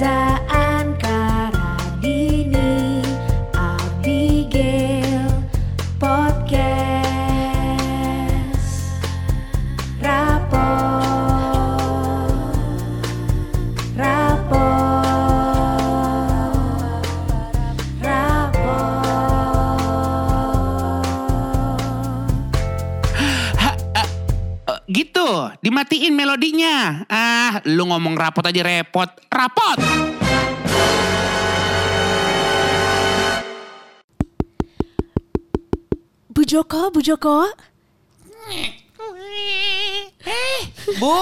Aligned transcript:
desire. 0.00 0.29
Rapot 28.20 28.44
aja 28.44 28.62
repot. 28.62 29.08
Rapot! 29.32 29.78
Bu 36.28 36.44
Joko, 36.44 36.90
Bu 36.92 37.00
Joko 37.00 37.48
Bu, 41.00 41.16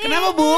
kenapa 0.00 0.32
bu? 0.32 0.52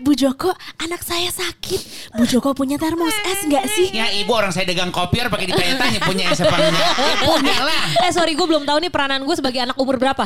Bu 0.00 0.12
Joko, 0.16 0.48
anak 0.80 1.04
saya 1.04 1.28
sakit. 1.28 2.12
Bu 2.16 2.24
Joko 2.24 2.56
punya 2.56 2.80
termos 2.80 3.12
es 3.28 3.44
nggak 3.44 3.64
sih? 3.68 3.92
Ya 3.92 4.08
ibu 4.16 4.32
orang 4.32 4.48
saya 4.48 4.64
dagang 4.64 4.88
kopiar 4.88 5.28
pakai 5.28 5.52
ditanya-tanya 5.52 6.00
punya 6.00 6.32
es 6.32 6.40
apa 6.40 6.56
enggak? 6.56 6.80
Ya, 6.96 7.14
punya 7.20 7.56
lah. 7.60 7.82
Eh 8.08 8.10
sorry 8.10 8.32
gue 8.32 8.46
belum 8.46 8.64
tahu 8.64 8.80
nih 8.80 8.88
peranan 8.88 9.20
gue 9.20 9.36
sebagai 9.36 9.60
anak 9.60 9.76
umur 9.76 10.00
berapa. 10.00 10.24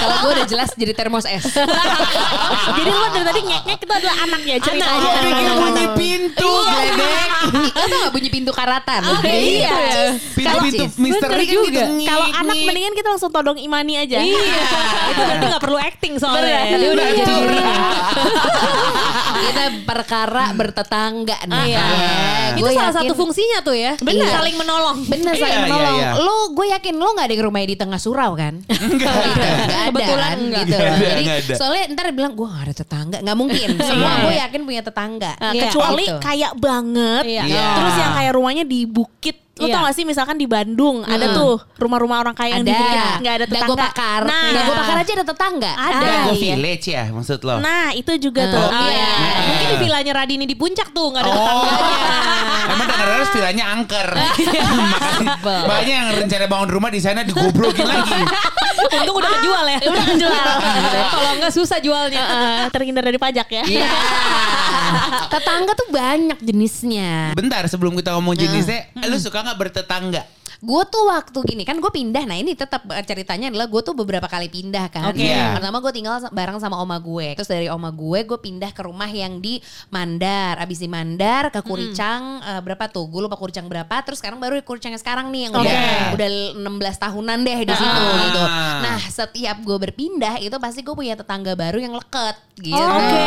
Kalau 0.00 0.16
gue 0.24 0.30
udah 0.40 0.46
jelas 0.48 0.72
jadi 0.72 0.96
termos 0.96 1.28
es. 1.28 1.44
Jadi 2.72 2.88
lo 2.88 3.06
dari 3.12 3.24
tadi 3.28 3.40
ngek-ngek 3.44 3.78
itu 3.78 3.92
adalah 3.92 4.16
anaknya 4.24 4.54
ceritanya. 4.56 5.00
Gua 5.00 5.20
pikir 5.20 5.52
bunyi 5.52 5.86
pintu, 6.00 6.52
gledek. 6.64 7.28
Lo 7.76 7.84
tau 7.84 7.98
gak 8.08 8.12
bunyi 8.16 8.28
pintu 8.32 8.50
karatan? 8.56 9.00
Oh, 9.04 9.20
iya. 9.28 10.16
Pintu-pintu 10.32 10.84
Kalau- 10.88 10.96
misteri 10.96 11.44
kan 11.44 11.52
juga. 11.52 11.68
gitu. 11.68 12.08
Kalau 12.08 12.26
anak 12.32 12.56
mendingan 12.56 12.94
kita 12.96 13.08
langsung 13.12 13.30
todong 13.30 13.58
imani 13.60 14.00
aja. 14.00 14.18
Iya. 14.24 14.64
Itu 15.10 15.20
berarti 15.20 15.46
gak 15.48 15.62
perlu 15.62 15.78
acting 15.78 16.12
soalnya. 16.16 16.58
Bener. 16.64 16.78
Dia 16.78 16.90
udah 16.90 17.06
jadi 17.10 17.32
dirinya. 17.32 17.74
Kita 19.40 19.64
perkara 19.82 20.44
bertetangga 20.52 21.38
nih. 21.44 21.62
Iya. 21.66 21.80
Ya, 21.80 22.56
Itu 22.56 22.66
salah 22.68 22.90
yakin- 22.90 22.96
satu 23.00 23.12
fungsinya 23.14 23.58
tuh 23.60 23.74
ya. 23.74 23.92
Bener. 23.98 24.26
Saling 24.28 24.56
menolong. 24.56 24.98
Bener 25.04 25.32
Iya, 25.32 25.40
saling 25.40 25.56
iya, 25.56 25.66
menolong. 25.66 25.96
iya. 25.96 26.10
Lo 26.16 26.36
gue 26.52 26.66
yakin 26.70 26.94
lo 26.96 27.08
gak 27.12 27.26
ada 27.26 27.32
yang 27.32 27.44
rumahnya 27.44 27.68
di 27.68 27.78
tengah 27.78 27.98
surau 27.98 28.32
kan? 28.34 28.54
Enggak. 28.90 29.10
Gak 29.10 29.80
ada 29.80 29.88
Kebetulan 29.88 30.18
kan 30.30 30.38
enggak. 30.40 30.60
gitu. 30.60 30.76
Nggak 30.76 30.90
ada, 30.90 31.06
Jadi 31.06 31.22
nggak 31.22 31.38
ada. 31.40 31.54
soalnya 31.56 31.84
ntar 31.90 32.06
bilang 32.10 32.32
gue 32.32 32.46
gak 32.46 32.64
ada 32.64 32.74
tetangga. 32.76 33.18
Gak 33.20 33.36
mungkin. 33.36 33.68
Semua 33.88 34.12
gue 34.20 34.34
yakin 34.36 34.60
punya 34.62 34.82
tetangga. 34.82 35.32
Nah, 35.36 35.50
Iya. 35.50 35.62
kecuali 35.66 36.04
Gitu. 36.04 36.18
kayak 36.20 36.52
banget. 36.56 37.22
Iya. 37.24 37.42
Iya. 37.44 37.66
Terus 37.76 37.94
yang 37.96 38.12
kayak 38.14 38.32
rumahnya 38.32 38.64
di 38.64 38.80
bukit. 38.84 39.36
Lo 39.60 39.68
Iya. 39.68 39.74
tau 39.76 39.82
gak 39.84 39.92
sih 39.92 40.04
misalkan 40.04 40.34
di 40.34 40.48
Bandung 40.48 41.04
ada 41.04 41.26
tuh 41.30 41.60
rumah-rumah 41.76 42.16
orang 42.18 42.32
kaya 42.32 42.56
yang 42.56 42.64
di 42.64 42.72
Ada. 42.72 43.20
nggak 43.20 43.34
ada 43.36 43.44
tetangga. 43.44 43.68
Dago 43.68 43.74
pakar. 43.76 44.20
Nah, 44.24 44.48
Dago 44.50 44.72
pakar 44.72 44.96
aja 44.98 45.12
ada 45.12 45.26
tetangga. 45.28 45.72
Ada. 45.76 46.00
Dago 46.00 46.32
iya. 46.32 46.54
village 46.56 46.86
ya 46.88 47.04
maksud 47.06 47.40
lo? 47.40 47.56
Nah 47.60 47.92
itu 47.92 48.12
juga 48.16 48.42
tuh. 48.48 48.56
Oh, 48.58 48.72
Iya. 48.72 49.10
Nah. 49.12 49.44
Mungkin 49.46 49.66
di 49.66 49.76
villanya 49.78 50.12
Radini 50.16 50.44
di 50.44 50.56
puncak 50.56 50.88
tuh 50.90 51.12
gak 51.12 51.20
ada 51.20 51.28
Oh, 51.28 51.36
tetangganya. 51.36 52.10
emang 52.70 52.86
dengar-dengar 52.88 53.28
vilanya 53.30 53.64
angker. 53.70 54.08
Banyak 55.44 55.94
yang 55.94 56.08
rencana 56.24 56.44
bangun 56.48 56.68
rumah 56.70 56.90
di 56.90 57.00
sana 57.00 57.20
digobrokin 57.24 57.86
lagi. 57.86 58.20
Untung 58.90 59.16
udah 59.20 59.30
kejual 59.40 59.64
ya. 59.68 59.78
Udah 59.86 60.04
kejual. 60.16 60.44
Kalau 61.12 61.30
enggak 61.36 61.52
susah 61.52 61.78
jualnya. 61.78 62.22
Eh, 62.22 62.64
terhindar 62.72 63.04
dari 63.04 63.18
pajak 63.20 63.48
ya. 63.50 63.64
Iya. 63.64 63.90
tetangga 65.30 65.72
tuh 65.78 65.88
banyak 65.94 66.38
jenisnya. 66.42 67.36
Bentar 67.38 67.62
sebelum 67.70 67.94
kita 67.94 68.16
ngomong 68.18 68.34
jenisnya, 68.34 68.90
lu 69.06 69.16
suka 69.20 69.46
nggak 69.46 69.58
bertetangga? 69.58 70.22
Gue 70.60 70.82
tuh 70.86 71.08
waktu 71.08 71.38
gini 71.42 71.64
kan 71.64 71.76
gue 71.76 71.88
pindah. 71.88 72.24
Nah 72.24 72.36
ini 72.36 72.52
tetap 72.52 72.84
eh, 72.86 73.00
ceritanya 73.00 73.48
adalah 73.48 73.64
gue 73.64 73.80
tuh 73.80 73.96
beberapa 73.96 74.28
kali 74.28 74.46
pindah 74.46 74.92
kan. 74.92 75.08
Oke. 75.08 75.24
Iya. 75.24 75.56
Pertama 75.56 75.80
gue 75.80 75.88
tinggal 75.90 76.20
bareng 76.28 76.60
sama 76.60 76.76
oma 76.76 77.00
gue. 77.00 77.32
Terus 77.32 77.48
dari 77.48 77.66
oma 77.66 77.88
gue 77.88 78.20
gue 78.22 78.36
pindah 78.36 78.68
ke 78.70 78.84
rumah 78.84 79.08
yang 79.08 79.40
di 79.40 79.56
Mandar. 79.88 80.60
Abis 80.60 80.78
di 80.78 80.88
Mandar 80.88 81.48
ke 81.48 81.64
Kuricang 81.64 82.44
eh, 82.44 82.60
berapa 82.60 82.84
tuh? 82.86 83.08
Gue 83.08 83.24
lupa 83.24 83.40
Kuricang 83.40 83.66
berapa. 83.66 84.04
Terus 84.04 84.20
sekarang 84.20 84.36
baru 84.36 84.60
Kuricang 84.60 84.92
yang 84.92 85.00
sekarang 85.00 85.32
nih 85.32 85.48
yang 85.48 85.52
udah 85.54 85.64
Oke. 85.64 86.20
udah 86.20 86.28
16 86.60 86.60
tahunan 87.00 87.38
deh 87.40 87.58
di 87.64 87.74
situ 87.74 88.02
Ah. 88.04 88.20
gitu. 88.20 88.42
Nah 88.84 88.98
setiap 89.02 89.56
gue 89.60 89.76
berpindah 89.80 90.36
itu 90.38 90.56
pasti 90.60 90.84
gue 90.84 90.92
punya 90.92 91.16
tetangga 91.16 91.56
baru 91.56 91.80
yang 91.80 91.96
leket 91.96 92.36
gitu. 92.60 92.76
Oke. 92.76 93.24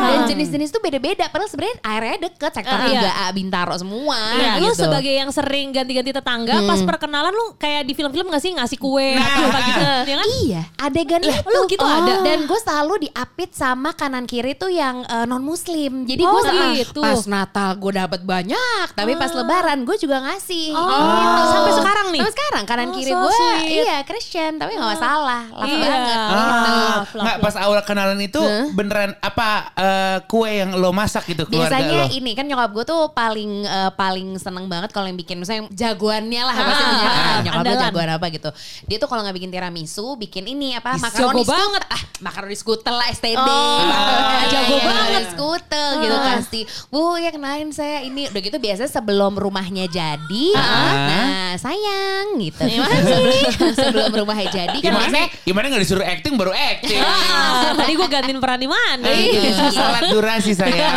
Dan 0.00 0.18
jenis-jenis 0.26 0.72
tuh 0.72 0.80
beda-beda. 0.80 1.28
Padahal 1.28 1.52
sebenarnya 1.52 1.76
area 1.84 2.14
deket 2.18 2.52
sektor 2.54 2.72
Ah, 2.72 2.88
iya. 2.88 3.00
3A 3.04 3.26
Bintaro 3.30 3.76
semua. 3.76 4.16
Lu 4.56 4.72
gitu. 4.72 4.80
sebagai 4.80 5.12
yang 5.12 5.28
sering 5.28 5.70
ganti-ganti 5.70 6.10
tetangga, 6.10 6.56
pas 6.70 6.82
perkenalan 6.86 7.30
lu 7.30 7.46
kayak 7.56 7.82
di 7.82 7.92
film-film 7.92 8.26
gak 8.28 8.40
sih 8.40 8.52
ngasih 8.52 8.76
kue, 8.76 9.12
Nah. 9.12 9.60
gitu, 9.60 9.82
ya 10.10 10.16
kan? 10.16 10.28
Iya, 10.38 10.62
adegan 10.78 11.20
itu. 11.20 11.42
lu 11.44 11.60
gitu 11.66 11.82
ada? 11.82 12.14
Dan 12.20 12.44
gue 12.44 12.58
selalu 12.58 12.94
diapit 13.02 13.50
sama 13.50 13.90
kanan 13.92 14.24
kiri 14.24 14.54
tuh 14.54 14.68
yang 14.68 15.00
non 15.24 15.40
muslim. 15.40 16.04
Jadi 16.04 16.22
Oh, 16.22 16.30
gue 16.30 16.42
selalu 16.44 16.72
gitu. 16.80 17.00
pas 17.00 17.20
Natal 17.24 17.70
gue 17.74 17.92
dapat 17.92 18.20
banyak, 18.20 18.86
tapi 18.92 19.12
pas 19.14 19.30
Lebaran 19.30 19.82
gue 19.82 19.96
juga 19.96 20.22
ngasih. 20.22 20.70
Oh, 20.72 20.86
Gitu. 20.86 21.42
sampai 21.48 21.72
sekarang 21.74 22.06
nih? 22.08 22.20
Sampai 22.20 22.34
sekarang 22.34 22.62
kanan 22.64 22.88
Oh, 22.88 22.94
kiri 22.94 23.10
so 23.10 23.18
gue 23.18 23.38
iya 23.66 23.98
Christian, 24.02 24.52
tapi 24.56 24.74
nggak 24.74 24.90
masalah, 24.92 25.42
love 25.50 25.66
Iya. 25.66 25.78
banget. 25.80 26.16
Ah. 26.16 26.94
Gitu. 27.02 27.16
Nggak 27.16 27.36
pas 27.40 27.54
awal 27.56 27.80
kenalan 27.82 28.20
itu 28.20 28.42
beneran 28.72 29.10
apa 29.18 29.48
eh, 29.72 30.18
kue 30.24 30.50
yang 30.52 30.70
lo 30.72 30.90
masak 30.90 31.26
gitu 31.26 31.44
keluarga 31.44 31.72
Biasanya 31.72 32.00
lo? 32.02 32.12
ini 32.12 32.30
kan 32.32 32.44
nyokap 32.44 32.70
gue 32.70 32.84
tuh 32.86 33.00
paling 33.10 33.50
eh, 33.62 33.90
paling 33.92 34.36
seneng 34.36 34.66
banget 34.66 34.90
kalau 34.90 35.06
yang 35.06 35.16
bikin 35.16 35.36
misalnya 35.36 35.66
jagoannya 35.70 36.42
lah 36.42 36.54
pasti 36.62 36.82
Ah, 36.82 36.90
punya 36.90 37.10
ah, 37.10 37.38
nyokap 37.40 37.62
gue 37.62 37.76
jagoan 37.80 38.10
apa 38.10 38.26
gitu. 38.28 38.50
Dia 38.84 38.96
tuh 38.96 39.08
kalau 39.08 39.20
nggak 39.22 39.36
bikin 39.36 39.50
tiramisu, 39.50 40.06
bikin 40.16 40.44
ini 40.46 40.72
apa 40.72 40.96
makaroni 40.96 41.40
jago 41.40 41.42
banget. 41.46 41.82
ah 41.86 42.02
makaroni 42.20 42.54
skutel 42.54 42.92
lah 42.92 43.08
STD. 43.08 43.38
Oh, 43.38 43.82
Ah, 43.82 44.44
jago 44.46 44.74
iya, 44.74 44.84
banget. 44.84 45.22
skutel 45.32 45.88
gitu 46.00 46.16
pasti. 46.16 46.60
Bu 46.88 47.16
ya 47.16 47.30
kenalin 47.30 47.70
saya 47.70 48.00
ini 48.00 48.26
udah 48.26 48.40
gitu 48.40 48.56
biasanya 48.56 48.90
sebelum 48.90 49.34
rumahnya 49.34 49.86
jadi. 49.86 50.46
Ah. 50.54 50.92
Nah 51.06 51.50
sayang 51.56 52.38
gitu. 52.38 52.62
Gimana 52.62 52.96
sih? 53.08 53.42
sebelum 53.72 54.10
rumahnya 54.14 54.48
jadi 54.48 54.76
kan 54.76 54.90
Gimana? 54.90 55.20
Gimana 55.42 55.64
nggak 55.66 55.82
disuruh 55.82 56.04
acting 56.04 56.34
baru 56.34 56.50
acting? 56.50 56.98
Ah, 56.98 57.72
Tadi 57.72 57.92
gue 57.94 58.08
gantiin 58.08 58.38
peran 58.38 58.58
di 58.58 58.68
mana? 58.68 59.06
Iya. 59.06 59.70
Salat 59.70 60.02
durasi 60.10 60.52
saya. 60.52 60.90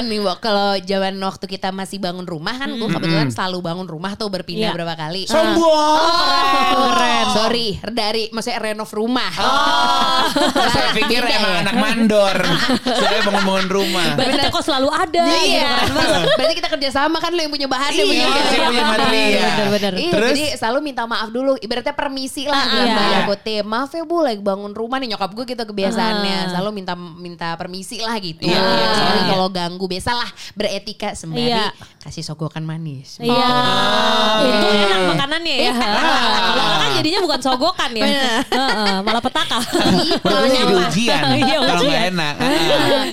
ini 0.00 0.16
kalau 0.40 0.76
zaman 0.80 1.14
waktu 1.20 1.44
kita 1.46 1.68
masih 1.70 1.98
bangun 1.98 2.24
rumah 2.24 2.56
kan 2.56 2.70
gue 2.70 2.88
kebetulan 2.88 3.28
selalu 3.28 3.43
bangun 3.54 3.84
rumah 3.84 4.14
tuh 4.14 4.28
berpindah 4.28 4.70
Iya. 4.70 4.72
berapa 4.72 4.94
kali. 4.94 5.22
Sombong. 5.26 6.00
Keren. 6.74 7.26
Sorry, 7.30 7.68
dari 7.84 8.30
maksudnya 8.30 8.60
renov 8.62 8.90
rumah. 8.90 9.30
Saya 10.64 10.90
pikir 10.94 11.20
emang 11.20 11.52
ya? 11.52 11.60
anak 11.62 11.74
mandor. 11.76 12.36
Saya 12.84 13.20
bangun-bangun 13.22 13.68
rumah. 13.68 14.08
Budgetnya 14.14 14.50
kok 14.50 14.62
selalu 14.62 14.88
ada 14.90 15.22
gitu 15.24 15.46
Iya, 15.50 15.70
kan. 15.84 16.24
berarti 16.34 16.54
kita 16.54 16.68
kerja 16.70 16.88
sama 16.92 17.18
kan 17.18 17.30
lo 17.30 17.40
yang 17.40 17.50
punya 17.50 17.66
bahannya 17.66 17.98
Iya, 17.98 18.06
punya 18.06 18.26
saya 18.44 18.60
punya 18.64 18.84
material. 18.86 19.48
Bener-bener. 19.50 19.92
Iya, 19.94 20.12
Terus? 20.12 20.30
jadi 20.30 20.44
selalu 20.56 20.78
minta 20.82 21.02
maaf 21.04 21.28
dulu. 21.28 21.52
Ibaratnya 21.56 21.94
permisi 21.94 22.44
lah 22.44 22.62
bilang 22.64 22.86
iya. 22.86 22.94
Mbak 22.94 23.06
Yagote. 23.10 23.56
Maaf 23.62 23.90
ya 23.90 24.04
Bu, 24.04 24.16
lagi 24.20 24.40
bangun 24.40 24.72
rumah 24.72 24.96
nih 24.96 25.08
nyokap 25.10 25.30
gue 25.32 25.44
gitu 25.46 25.64
kebiasaannya. 25.64 26.36
Ah. 26.38 26.48
Selalu 26.50 26.70
minta 26.72 26.94
minta 26.94 27.48
permisi 27.54 27.98
lah 27.98 28.14
gitu. 28.16 28.44
Iya, 28.44 28.54
iya, 28.54 28.88
Soalnya 28.94 29.14
iya. 29.18 29.30
kalau 29.30 29.46
ganggu 29.48 29.84
biasalah 29.84 30.28
beretika 30.54 31.12
sembari 31.12 31.50
Iya. 31.50 31.70
kasih 32.00 32.22
sogokan 32.22 32.62
manis. 32.62 33.18
Iya. 33.18 33.33
Oh. 33.36 34.38
Itu 34.44 34.66
enak 34.68 35.00
makanannya 35.08 35.56
ya. 35.58 35.72
Kalau 35.74 36.62
enggak 36.62 36.76
kan 36.76 36.90
jadinya 36.94 37.20
bukan 37.22 37.40
sogokan 37.40 37.90
ya. 37.92 38.06
Heeh, 38.44 38.94
malah 39.00 39.20
petaka. 39.20 39.58
Menurut 40.20 40.42
gue 40.42 40.50
jadi 40.52 40.74
ujian. 40.80 41.22
Iya, 41.34 41.56
Kalau 41.56 41.64
nggak 41.64 41.78
ujian. 41.80 42.02
enak. 42.10 42.34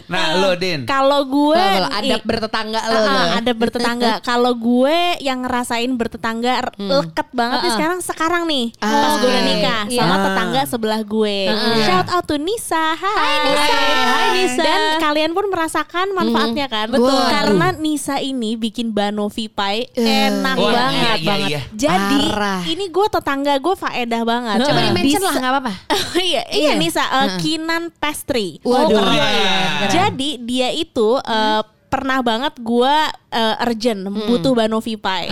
Nah 0.06 0.26
lo 0.36 0.52
Din. 0.54 0.80
Kalau 0.84 1.22
gue 1.24 1.58
Kalau 1.58 1.90
ada 1.90 2.16
bertetangga 2.22 2.80
lo. 2.84 2.94
Ah, 2.94 3.04
lo. 3.04 3.22
ada 3.36 3.52
bertetangga. 3.52 4.12
Kalau 4.30 4.54
gue 4.54 4.98
yang 5.20 5.42
ngerasain 5.42 5.92
bertetangga 5.92 6.52
r- 6.62 6.76
leket 6.78 7.28
banget 7.32 7.58
nih 7.58 7.64
Ah, 7.64 7.68
ah. 7.68 7.76
sekarang 7.76 8.00
sekarang 8.02 8.44
nih 8.46 8.66
Ah, 8.78 8.92
pas 8.92 9.14
gue 9.18 9.30
udah 9.30 9.44
nikah 9.44 9.82
Iya. 9.88 10.00
sama 10.00 10.16
tetangga 10.22 10.62
sebelah 10.66 11.02
gue. 11.02 11.38
Iya. 11.48 11.84
Shout 11.84 12.08
out 12.10 12.26
to 12.26 12.36
Nisa. 12.36 12.86
Hai, 12.94 13.34
Nisa. 13.44 13.76
Hai, 14.02 14.28
Nisa. 14.36 14.62
Dan 14.62 14.80
kalian 15.00 15.32
pun 15.32 15.46
merasakan 15.48 16.08
manfaatnya 16.12 16.68
kan? 16.68 16.88
Betul. 16.88 17.24
Karena 17.28 17.68
Nisa 17.74 18.18
ini 18.18 18.56
bikin 18.56 18.92
banovi 18.92 19.48
pie 19.48 19.90
enak 20.12 20.56
Wah, 20.56 20.72
banget 20.72 20.98
iya, 20.98 21.14
iya, 21.16 21.28
banget. 21.28 21.50
iya. 21.50 21.62
Jadi 21.74 22.20
Parah. 22.28 22.62
ini 22.66 22.86
gue 22.88 23.08
tetangga 23.10 23.54
gue 23.58 23.76
faedah 23.76 24.22
banget. 24.24 24.58
Coba 24.62 24.80
di 24.80 24.92
mention 24.92 25.08
Bisa- 25.16 25.26
lah 25.26 25.34
nggak 25.38 25.54
apa-apa. 25.54 25.74
iya, 26.22 26.42
iya 26.48 26.70
Iya. 26.70 26.74
Nisa 26.76 27.04
uh, 27.04 27.30
Kinan 27.38 27.84
Pastry. 27.94 28.60
Waduh. 28.62 28.92
Keren. 28.94 29.88
Jadi 29.88 30.30
dia 30.40 30.70
itu 30.70 31.18
uh, 31.18 31.62
pernah 31.88 32.20
banget 32.22 32.56
gue 32.56 32.96
uh, 33.12 33.56
urgent 33.62 34.00
butuh 34.08 34.54
Banovipai. 34.54 35.28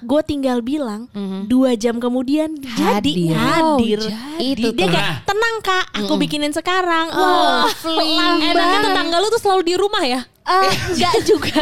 Gue 0.00 0.22
tinggal 0.22 0.60
bilang 0.60 1.10
dua 1.46 1.74
jam 1.74 1.96
kemudian 1.96 2.54
jadi 2.54 3.02
Hadir. 3.02 3.34
hadir. 3.34 3.98
Oh, 3.98 4.06
jadi. 4.38 4.52
Itu 4.54 4.68
dia 4.70 4.86
kayak 4.86 5.26
tenang 5.26 5.56
kak, 5.60 5.84
aku 5.96 6.14
bikinin 6.14 6.50
sekarang. 6.50 7.10
Oh, 7.10 7.66
Wah, 7.66 8.38
Enaknya 8.38 8.78
tetangga 8.84 9.16
lu 9.18 9.28
tuh 9.28 9.40
selalu 9.40 9.62
di 9.64 9.74
rumah 9.74 10.04
ya? 10.04 10.22
Eh, 10.46 10.70
enggak 10.94 11.14
juga. 11.22 11.58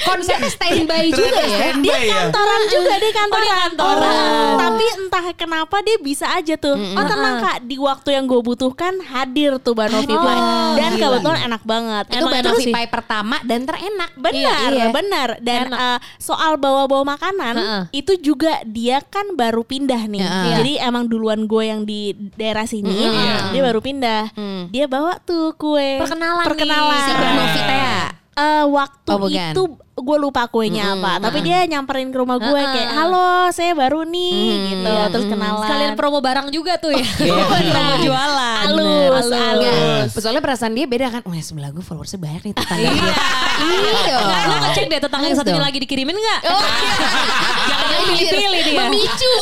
Konsepnya 0.00 0.48
standby 0.48 1.04
juga 1.10 1.36
ya. 1.38 1.58
standby 1.60 1.84
dia 1.84 1.98
ya. 2.00 2.14
kantoran 2.18 2.60
juga 2.66 2.92
dia 2.96 3.12
kantoran. 3.12 3.48
kantoran. 3.60 4.14
Tapi 4.56 4.84
entah 4.96 5.24
kenapa 5.34 5.76
dia 5.80 5.96
bisa 5.98 6.26
aja 6.30 6.54
tuh. 6.56 6.74
Oh 6.74 7.04
tenang 7.04 7.36
kak, 7.40 7.58
di 7.62 7.76
waktu 7.76 8.08
yang 8.10 8.24
gue 8.24 8.40
butuhkan 8.40 8.96
hadir 9.02 9.60
tuh 9.60 9.74
Banovi 9.74 10.10
Pai. 10.10 10.38
Dan 10.74 10.92
kebetulan 10.96 11.40
enak 11.44 11.62
banget. 11.62 12.04
Itu 12.08 12.16
Emang 12.18 12.32
enak 12.34 12.44
Banovi 12.46 12.64
sih. 12.64 12.72
Pai 12.72 12.86
pertama 12.86 13.36
dan 13.42 13.60
terenak. 13.64 14.10
Benar, 14.14 14.70
Iya. 14.70 14.86
benar. 14.90 15.28
Dan 15.38 15.62
Enak. 15.68 15.78
eh, 15.78 15.98
soal 16.16 16.56
bawa-bawa 16.56 17.04
makanan 17.10 17.54
Heeh. 17.54 17.82
itu 17.92 18.12
juga 18.18 18.64
dia 18.64 19.02
kan 19.02 19.34
baru 19.34 19.60
pindah 19.60 20.00
nih. 20.06 20.22
Heeh. 20.22 20.44
Jadi 20.50 20.72
emang 20.80 21.04
duluan 21.04 21.44
gue 21.44 21.64
yang 21.64 21.82
di 21.82 22.00
daerah 22.34 22.64
sini, 22.64 23.12
Iya. 23.12 23.52
dia 23.52 23.62
baru 23.62 23.80
pindah. 23.80 24.22
Dia 24.70 24.86
bawa 24.86 25.20
tuh 25.20 25.52
kue. 25.54 26.00
Perkenalan 26.00 26.40
nih. 26.40 26.48
Perkenalan. 26.48 27.02
Si 27.02 27.12
Banovi 27.12 27.60
Tea. 27.74 28.06
Eh, 28.34 28.64
waktu 28.66 29.10
Oh, 29.10 29.18
bukan. 29.18 29.52
itu 29.54 29.62
gue 29.94 30.18
lupa 30.18 30.50
kuenya 30.50 30.98
apa, 30.98 31.22
tapi 31.22 31.38
dia 31.46 31.62
nyamperin 31.70 32.10
ke 32.10 32.18
rumah 32.18 32.42
gue 32.42 32.50
kayak, 32.66 32.90
halo 32.98 33.46
saya 33.54 33.78
baru 33.78 34.02
nih, 34.02 34.74
gitu, 34.74 34.94
terus 35.14 35.26
kenalan. 35.30 35.62
Sekalian 35.62 35.94
promo 35.94 36.18
barang 36.18 36.50
juga 36.50 36.82
tuh 36.82 36.90
ya. 36.90 37.06
promo 37.70 37.94
jualan. 38.02 38.58
halus, 38.66 39.30
halus. 39.30 39.30
Enggak. 39.30 40.18
Soalnya 40.18 40.42
perasaan 40.42 40.74
dia 40.74 40.90
beda 40.90 41.14
kan. 41.14 41.22
Oh 41.22 41.30
ya 41.30 41.44
sebelah 41.46 41.70
gue 41.70 41.78
followersnya 41.78 42.18
banyak 42.18 42.42
nih 42.42 42.52
tetangga 42.58 42.90
gue. 42.90 43.12
Iya. 43.54 44.16
Nggak, 44.18 44.42
Lu 44.50 44.54
ngecek 44.66 44.84
deh 44.90 44.98
tetangga 44.98 45.26
yang 45.30 45.38
satunya 45.38 45.62
lagi 45.62 45.78
dikirimin 45.78 46.16
gak? 46.18 46.40
Oh, 46.50 46.58
iya. 46.58 46.94
Jangan 47.70 48.02
pilih-pilih 48.10 48.62
dia. 48.66 48.78
Memicu. 48.90 49.32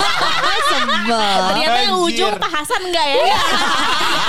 Sebel. 0.68 1.40
Ternyata 1.48 1.78
ujung 2.06 2.34
Pak 2.38 2.50
Hasan 2.54 2.82
enggak 2.86 3.06
ya? 3.08 3.24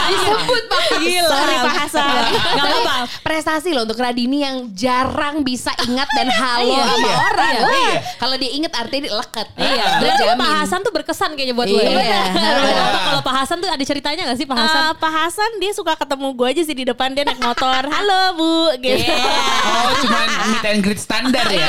Disebut 0.09 0.63
Pak. 0.65 0.81
Gila. 0.97 1.29
Sorry 1.29 1.55
Pak 1.61 1.75
Hasan. 1.77 2.09
Gak 2.57 2.65
apa-apa. 2.65 2.95
Prestasi 3.21 3.69
loh 3.75 3.83
untuk 3.85 3.99
Radini 4.01 4.41
yang 4.41 4.71
jarang 4.73 5.45
bisa 5.45 5.58
ingat 5.59 6.09
dan 6.13 6.27
halo 6.29 6.67
Iya, 6.69 6.83
sama 6.85 6.99
iya, 6.99 7.15
orang. 7.25 7.53
iya. 7.53 7.63
Iya. 7.69 7.99
Kalau 8.15 8.35
dia 8.35 8.51
inget 8.51 8.71
artinya 8.71 9.01
dia 9.01 9.15
leket. 9.15 9.47
Iya, 9.53 9.83
berarti. 9.99 10.23
Pak 10.39 10.51
Hasan 10.55 10.79
tuh 10.79 10.91
berkesan 10.91 11.29
kayaknya 11.33 11.55
buat 11.55 11.67
lu 11.67 11.77
Iya. 11.77 11.89
ya. 11.89 11.99
Iya. 11.99 12.21
Apa 12.29 12.99
Kalau 13.09 13.21
Pak 13.21 13.35
Hasan 13.35 13.57
tuh 13.57 13.69
ada 13.69 13.83
ceritanya 13.83 14.21
gak 14.25 14.37
sih 14.37 14.45
Pak 14.45 14.57
Hasan? 14.57 14.81
Eh, 14.81 14.93
Pak 14.95 15.11
Hasan 15.11 15.51
dia 15.57 15.71
suka 15.71 15.93
ketemu 15.95 16.27
gue 16.31 16.47
aja 16.47 16.61
sih 16.61 16.73
di 16.73 16.85
depan 16.85 17.11
dia 17.11 17.23
naik 17.23 17.39
motor. 17.39 17.81
Halo 17.93 18.21
Bu, 18.33 18.53
gitu. 18.77 19.13
Oh 19.59 19.89
cuma 19.99 20.19
meet 20.47 20.65
and 20.65 20.79
greet 20.79 20.99
standar 20.99 21.47
ya. 21.47 21.67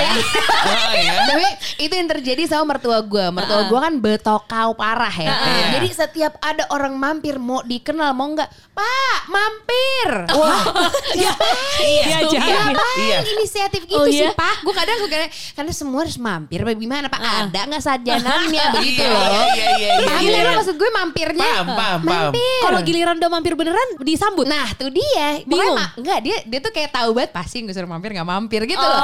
Oh 0.60 0.92
ya. 0.92 1.14
Tapi 1.26 1.46
itu 1.80 1.92
yang 1.92 2.08
terjadi 2.08 2.42
sama 2.46 2.74
mertua 2.74 3.00
gue. 3.00 3.26
Mertua 3.30 3.66
gue 3.66 3.78
kan 3.80 3.94
betokau 3.96 4.68
parah 4.74 5.12
ya. 5.12 5.30
Iya. 5.32 5.66
Jadi 5.74 5.88
setiap 5.90 6.32
ada 6.38 6.66
orang 6.68 6.94
mampir 6.94 7.36
mau 7.36 7.60
dikenal 7.60 8.12
mau 8.12 8.28
nggak, 8.28 8.48
Pak 8.70 9.18
mampir. 9.26 10.08
Wah, 10.30 10.62
Iya, 11.10 11.32
Iya. 11.80 12.18
jangan. 12.28 12.70
Ngapain 12.70 13.00
Iya. 13.00 13.18
inisiatif 13.32 13.79
gitu 13.82 13.94
Oh, 13.94 14.04
sih 14.04 14.20
iya? 14.20 14.32
Pak? 14.32 14.56
Gue 14.60 14.72
kadang 14.72 14.96
suka 14.98 15.16
karena 15.54 15.72
semua 15.72 16.00
harus 16.00 16.16
mampir. 16.16 16.58
Apa 16.58 16.72
Gimana 16.72 17.06
Pak? 17.06 17.20
Ada 17.20 17.60
nggak 17.66 17.82
sajanannya 17.82 18.64
begitu 18.74 19.00
Iya, 19.00 19.10
loh? 19.10 19.44
iya, 19.46 19.46
iya, 19.50 19.68
iya, 19.76 19.90
iya. 20.16 20.28
nggak 20.30 20.42
lo 20.42 20.50
maksud 20.56 20.74
gue 20.74 20.90
mampirnya? 20.90 21.42
Paham, 21.42 21.66
paham, 21.68 22.00
paham. 22.00 22.30
Mampir. 22.30 22.60
Kalau 22.60 22.78
giliran 22.82 23.14
udah 23.16 23.30
mampir 23.30 23.52
beneran 23.54 23.88
disambut. 23.98 24.44
Nah 24.44 24.66
tuh 24.72 24.88
dia 24.88 25.40
Pokoknya 25.40 25.46
Bingung. 25.46 25.74
ma- 25.74 25.92
Enggak 25.94 26.18
dia 26.20 26.36
dia 26.42 26.58
tuh 26.58 26.70
kayak 26.70 26.90
tahu 26.90 27.10
banget 27.12 27.30
Pasti 27.30 27.56
gue 27.60 27.70
suruh 27.70 27.86
mampir 27.86 28.10
gak 28.10 28.24
mampir 28.24 28.60
gitu 28.64 28.80
loh 28.80 29.00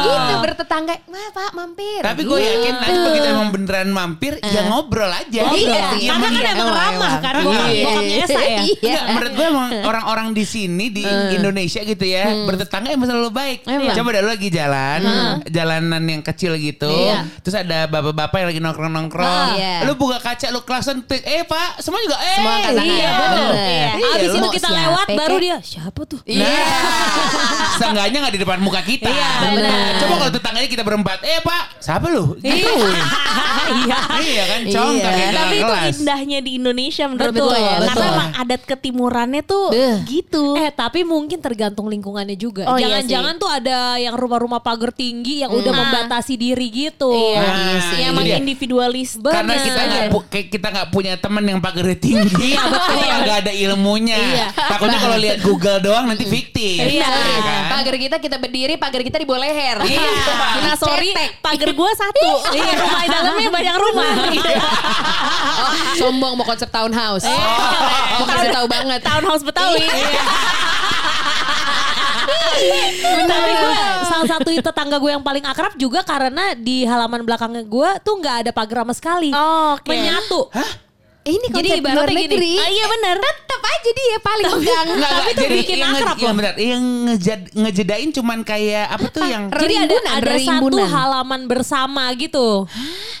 Jadi 0.00 0.16
gitu 0.20 0.34
bertetangga 0.40 0.94
Wah 1.06 1.28
pak 1.30 1.50
mampir 1.52 2.00
Tapi 2.00 2.20
gue 2.22 2.38
yakin 2.38 2.74
nanti 2.74 2.98
begitu 3.02 3.26
emang 3.28 3.48
beneran 3.50 3.88
mampir, 3.90 4.32
ya 4.40 4.62
ngobrol 4.66 5.08
aja. 5.08 5.40
Ngobrol 5.42 5.58
Iya, 5.60 5.82
sih. 5.90 6.00
iya, 6.00 6.10
Karena 6.10 6.26
kan 6.26 6.32
iya. 6.32 6.50
emang 6.50 6.58
Emang, 6.60 6.76
ramah 6.76 6.90
emang. 6.90 7.14
kan 7.20 7.34
bokap- 7.40 7.68
Iya. 7.70 7.84
bokapnya 7.84 8.16
Esa 8.20 8.40
ya. 8.40 8.60
Iya 8.80 9.00
menurut 9.08 9.32
gue 9.32 9.46
emang 9.46 9.70
orang-orang 9.90 10.28
di 10.30 10.44
sini 10.44 10.86
di 10.88 11.04
Indonesia 11.30 11.80
gitu 11.82 12.04
ya 12.04 12.24
bertetangga 12.44 12.90
emang 12.90 13.08
selalu 13.08 13.30
baik. 13.30 13.49
Emang. 13.64 13.92
Coba 13.92 14.08
dah 14.10 14.20
lu 14.20 14.30
lagi 14.30 14.48
jalan, 14.48 15.00
jalanan 15.46 16.02
yang 16.02 16.22
kecil 16.22 16.54
gitu, 16.56 16.86
Iya. 16.86 17.26
terus 17.38 17.54
ada 17.54 17.86
bapak-bapak 17.86 18.36
yang 18.38 18.48
lagi 18.48 18.60
nongkrong-nongkrong, 18.60 19.48
Iya. 19.54 19.74
lu 19.84 19.94
buka 19.94 20.18
kaca, 20.18 20.46
lu 20.48 20.60
klakson, 20.60 21.00
eh 21.04 21.42
pak, 21.42 21.78
semua 21.78 22.00
juga 22.00 22.16
eh. 22.18 22.36
Semua 22.36 22.52
angkat 22.54 22.72
tangan. 22.74 22.90
Iya, 22.90 23.10
betul. 23.10 23.50
Iya. 23.50 23.88
Iya, 23.90 24.08
Abis 24.10 24.28
lu- 24.28 24.36
itu 24.36 24.48
kita 24.52 24.68
siapa, 24.68 24.80
lewat 24.82 25.06
baru 25.14 25.36
dia 25.38 25.56
siapa 25.60 26.00
tuh? 26.04 26.20
Nah, 26.22 26.46
seenggaknya 27.72 28.18
nggak 28.20 28.34
di 28.34 28.40
depan 28.40 28.58
muka 28.58 28.80
kita. 28.80 29.06
Iya, 29.06 29.30
benar. 29.50 29.90
Coba 29.98 30.14
kalau 30.18 30.32
tetangganya 30.32 30.68
kita 30.68 30.82
berempat, 30.82 31.18
eh 31.22 31.40
pak, 31.40 31.62
siapa 31.78 32.06
lu? 32.08 32.34
Gitu. 32.36 32.72
Iya. 33.70 33.98
iya 34.18 34.44
kan, 34.46 34.60
congkak 34.64 35.12
Iya. 35.12 35.22
ya 35.22 35.30
Tapi 35.32 35.54
itu 35.54 35.64
kelas. 35.64 35.94
indahnya 35.96 36.38
di 36.40 36.50
Indonesia 36.56 37.04
menurut 37.06 37.30
Betul, 37.30 37.46
gue. 37.46 37.58
betul. 37.60 37.86
Karena 37.86 38.06
emang 38.10 38.30
adat 38.36 38.62
ketimurannya 38.64 39.42
tuh 39.42 39.64
Beuh. 39.70 39.96
gitu. 40.04 40.44
Eh 40.56 40.70
tapi 40.70 41.00
mungkin 41.02 41.38
tergantung 41.38 41.86
lingkungannya 41.86 42.34
juga. 42.34 42.66
Oh, 42.66 42.74
iya 42.74 42.98
Jangan-jangan 42.98 43.34
tuh 43.36 43.46
ada 43.46 43.78
yang 43.96 44.14
rumah-rumah 44.14 44.58
pagar 44.58 44.90
tinggi 44.90 45.42
yang 45.42 45.50
udah 45.50 45.70
membatasi 45.70 46.34
diri 46.34 46.66
gitu. 46.68 47.10
Iya, 47.10 47.38
Nah, 47.38 47.54
iya 47.54 47.78
sih. 47.80 47.98
Emang 48.02 48.24
dia. 48.24 48.36
individualis. 48.36 49.20
Karena 49.20 49.54
kita 49.56 49.80
nggak 49.80 50.04
kita 50.50 50.66
nggak 50.68 50.88
punya 50.90 51.14
teman 51.14 51.44
yang 51.44 51.60
pagarnya 51.60 51.94
tinggi, 51.96 52.56
kita 52.56 53.14
nggak 53.20 53.38
ada 53.46 53.52
ilmunya. 53.52 54.18
Iya. 54.18 54.46
Takutnya 54.50 54.98
kalau 54.98 55.16
lihat 55.16 55.38
Google 55.40 55.78
doang 55.78 56.06
nanti 56.06 56.24
fiktif. 56.24 56.80
Iya. 56.80 57.06
Kan? 57.60 57.70
Pagar 57.80 57.96
kita 58.00 58.16
kita 58.16 58.36
berdiri 58.40 58.74
Pagar 58.80 59.02
kita 59.04 59.16
di 59.20 59.26
bawah 59.28 59.44
leher 59.44 59.76
Iya. 59.84 60.02
Nah 60.64 60.74
sorry, 60.76 61.12
pagar 61.40 61.70
gue 61.72 61.90
satu. 61.96 62.30
Iya, 62.54 62.72
rumah 62.78 63.02
dalamnya 63.06 63.50
banyak 63.50 63.76
rumah. 63.76 64.12
oh, 65.64 65.72
Sombong 65.96 66.34
mau 66.38 66.46
konsep 66.46 66.68
townhouse 66.68 67.26
Mau 68.18 68.26
kasih 68.28 68.48
tahu 68.52 68.66
banget 68.68 69.00
Townhouse 69.02 69.44
Betawi. 69.44 69.84
Tapi 73.26 73.50
gue 73.56 73.74
salah 74.06 74.28
satu 74.28 74.48
tetangga 74.52 74.96
gue 75.00 75.10
yang 75.10 75.24
paling 75.24 75.44
akrab 75.46 75.74
juga 75.80 76.04
karena 76.04 76.52
di 76.52 76.84
halaman 76.84 77.24
belakangnya 77.24 77.64
gue 77.64 77.90
tuh 78.04 78.14
nggak 78.20 78.36
ada 78.46 78.50
pagar 78.52 78.84
sama 78.84 78.94
sekali. 78.94 79.30
Oke. 79.32 79.88
Menyatu. 79.88 80.50
Ini 81.30 81.46
Jadi 81.48 81.68
ibaratnya 81.76 81.96
luar 81.96 82.10
gini. 82.10 82.22
negeri 82.26 82.52
Ah, 82.56 82.68
iya 82.68 82.84
bener. 82.88 83.16
Tetap 83.20 83.60
aja 83.62 83.90
dia 83.90 84.16
paling 84.20 84.46
pegang 84.52 84.86
Nggak, 84.90 85.10
Tapi 85.10 85.30
tuh 85.30 85.40
Jadi 85.40 85.56
bikin 85.56 85.76
yang 85.76 85.88
nge- 85.88 86.00
akrab 86.00 86.16
yang 86.16 86.26
loh. 86.26 86.36
benar, 86.36 86.54
yang 86.56 86.82
ngejad- 87.04 87.50
ngejedain 87.52 88.10
cuman 88.10 88.38
kayak 88.42 88.86
apa 88.88 89.06
tuh 89.08 89.24
yang 89.24 89.42
Jadi 89.48 89.74
ada 89.78 89.94
ada 90.12 90.34
satu 90.36 90.76
halaman 90.80 91.40
bersama 91.44 92.04
gitu. 92.14 92.66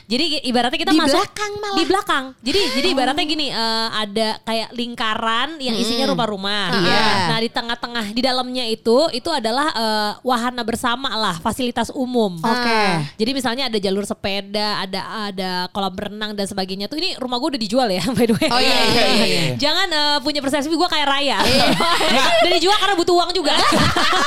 Jadi 0.04 0.24
ibaratnya 0.42 0.74
kita 0.76 0.90
Di 0.90 0.98
masuk 0.98 1.16
belakang 1.16 1.52
malah. 1.56 1.76
di 1.76 1.84
belakang. 1.84 2.24
Jadi 2.40 2.60
jadi 2.74 2.86
ibaratnya 2.90 3.24
gini 3.24 3.46
eh, 3.48 3.88
ada 3.92 4.28
kayak 4.42 4.68
lingkaran 4.72 5.48
yang 5.58 5.76
isinya 5.76 6.06
rumah-rumah. 6.08 6.66
Iya. 6.76 7.02
Nah 7.28 7.38
di 7.38 7.48
tengah-tengah 7.48 8.06
di 8.10 8.20
dalamnya 8.20 8.64
itu 8.66 9.06
itu 9.10 9.30
adalah 9.30 9.70
eh, 9.70 10.12
wahana 10.20 10.60
bersama 10.60 11.14
lah 11.14 11.38
fasilitas 11.38 11.92
umum. 11.92 12.36
Oke. 12.36 12.82
Jadi 13.16 13.30
misalnya 13.30 13.64
ada 13.66 13.78
jalur 13.78 14.02
sepeda, 14.02 14.80
ada 14.80 15.00
ada 15.28 15.50
kolam 15.70 15.94
renang 15.94 16.32
dan 16.32 16.44
sebagainya 16.44 16.86
tuh 16.86 16.98
ini 16.98 17.14
rumah 17.16 17.38
gue 17.38 17.54
udah 17.54 17.62
dijual 17.62 17.88
ya 17.88 17.99
by 18.10 18.24
the 18.24 18.34
way. 18.34 18.48
Oh, 18.48 18.58
iya, 18.58 18.76
iya, 18.86 19.02
iya, 19.06 19.24
iya. 19.26 19.42
Jangan 19.54 19.88
eh, 19.88 20.16
punya 20.20 20.40
persepsi 20.40 20.68
gue 20.68 20.88
kayak 20.88 21.06
raya. 21.06 21.38
Dan 22.40 22.50
dijual 22.52 22.76
karena 22.76 22.94
butuh 22.94 23.14
uang 23.16 23.30
juga. 23.32 23.52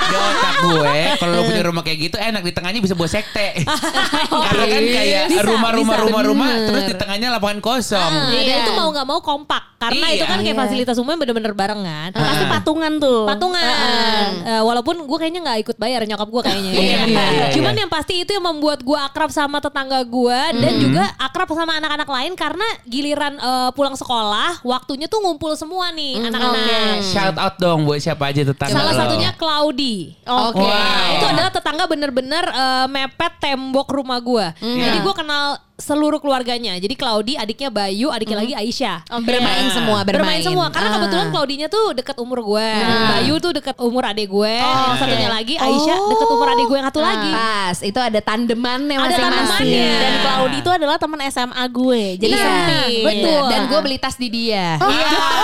di 0.03 0.15
otak 0.15 0.55
gue 0.61 0.95
kalau 1.17 1.33
lo 1.33 1.43
punya 1.43 1.63
rumah 1.63 1.81
kayak 1.81 1.99
gitu 2.01 2.17
enak 2.17 2.41
di 2.41 2.51
tengahnya 2.51 2.79
bisa 2.79 2.93
buat 2.93 3.07
sekte 3.07 3.65
karena 4.45 4.65
kan 4.67 4.83
kayak 4.85 5.23
rumah-rumah 5.41 5.97
rumah-rumah 6.01 6.49
terus 6.63 6.83
di 6.85 6.95
tengahnya 6.95 7.27
lapangan 7.31 7.59
kosong 7.59 8.11
Ah, 8.13 8.29
Dan 8.29 8.43
Iya. 8.43 8.57
itu 8.61 8.71
mau 8.73 8.89
nggak 8.89 9.07
mau 9.07 9.19
kompak 9.19 9.63
karena 9.79 10.05
Iya. 10.05 10.15
itu 10.15 10.25
kan 10.25 10.37
kayak 10.37 10.49
Iya. 10.49 10.61
fasilitas 10.61 10.95
umum 10.95 11.11
yang 11.11 11.21
bener-bener 11.21 11.53
barengan. 11.53 12.09
Pasti 12.11 12.45
patungan 12.47 12.93
tuh. 12.97 13.25
Patungan. 13.25 14.29
Eh, 14.43 14.61
walaupun 14.61 14.95
gue 15.03 15.17
kayaknya 15.17 15.41
nggak 15.43 15.59
ikut 15.61 15.77
bayar 15.77 16.03
nyokap 16.03 16.27
gue 16.29 16.41
kayaknya. 16.41 16.71
Iya, 16.71 16.81
iya, 17.03 17.23
iya. 17.27 17.45
Cuman 17.51 17.73
yang 17.75 17.91
pasti 17.91 18.21
itu 18.21 18.31
yang 18.31 18.43
membuat 18.43 18.79
gue 18.79 18.95
akrab 18.95 19.27
sama 19.27 19.59
tetangga 19.59 19.99
gue 20.03 20.39
dan 20.55 20.73
juga 20.77 21.03
akrab 21.17 21.49
sama 21.51 21.75
anak-anak 21.75 22.07
lain 22.07 22.33
karena 22.33 22.67
giliran 22.85 23.35
eh, 23.53 23.71
pulang 23.71 23.93
sekolah 23.93 24.61
waktunya 24.61 25.05
tuh 25.05 25.19
ngumpul 25.19 25.53
semua 25.53 25.91
nih 25.91 26.17
anak-anak. 26.19 27.05
shout 27.05 27.35
out 27.35 27.55
dong 27.55 27.83
buat 27.83 27.97
siapa 27.97 28.27
aja 28.27 28.41
tetangga 28.43 28.73
Salah 28.73 28.91
lo. 28.91 28.99
satunya 28.99 29.29
Claudi. 29.33 30.17
Oke. 30.23 30.57
Wow. 30.57 30.65
Nah, 30.65 31.07
itu 31.13 31.25
adalah 31.27 31.51
tetangga 31.51 31.83
bener-bener 31.85 32.43
eh, 32.43 32.85
mepet 32.87 33.33
tembok 33.39 33.87
rumah 33.89 34.17
gue. 34.17 34.45
Jadi 34.57 34.81
Iya. 34.91 34.99
gue 34.99 35.13
kenal 35.13 35.45
seluruh 35.83 36.17
keluarganya. 36.17 36.73
Jadi 36.75 36.93
Claudi, 36.93 37.33
adiknya 37.35 37.67
Bayu, 37.67 38.07
adiknya 38.07 38.37
lagi 38.39 38.53
Aisyah. 38.53 39.03
Bermain 39.19 39.67
semua 39.69 39.99
bermain. 40.01 40.15
Bermain 40.15 40.41
semua 40.41 40.65
karena 40.69 40.87
Ah. 40.87 40.93
kebetulan 40.97 41.27
Claudinya 41.29 41.67
tuh 41.67 41.91
deket 41.91 42.15
umur 42.17 42.39
gue. 42.41 42.69
Bayu 43.11 43.35
tuh 43.37 43.51
deket 43.51 43.75
umur 43.77 44.03
adik 44.05 44.27
gue. 44.27 44.55
yang 44.55 44.95
satunya 44.95 45.27
lagi 45.27 45.55
Aisyah 45.55 45.97
deket 45.99 46.27
umur 46.29 46.47
adik 46.49 46.65
gue 46.65 46.77
yang 46.77 46.87
satu 46.87 47.01
lagi. 47.01 47.29
Pas, 47.29 47.77
itu 47.81 47.99
ada 47.99 48.19
tandemannya 48.19 48.95
Ada 48.95 49.03
masing-masing. 49.03 49.43
tandemannya. 49.43 49.91
Dan 49.99 50.13
Claudi 50.21 50.57
itu 50.57 50.71
adalah 50.71 50.95
teman 50.95 51.19
SMA 51.25 51.63
gue. 51.67 52.03
Jadi 52.17 52.31
Iya, 52.31 52.45
sempit. 52.45 53.03
betul. 53.03 53.41
Dan 53.45 53.61
gue 53.65 53.79
beli 53.81 53.97
tas 53.97 54.15
di 54.15 54.27
dia. 54.29 54.77
Iya. 54.77 54.79
Oh 54.79 54.89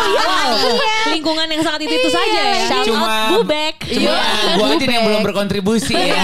iya. 0.08 1.10
lingkungan 1.10 1.48
yang 1.48 1.62
sangat 1.62 1.82
itu 1.82 1.96
itu 1.96 2.10
saja 2.10 2.40
ya. 2.40 2.62
Shout 2.66 2.86
Cuma- 2.86 3.02
out 3.02 3.30
Bubek. 3.36 3.76
Cuma 3.82 4.12
gue 4.56 4.68
aja 4.70 4.86
yang 4.88 5.06
belum 5.06 5.22
berkontribusi 5.24 5.94
ya. 5.94 6.06
Iya, 6.06 6.24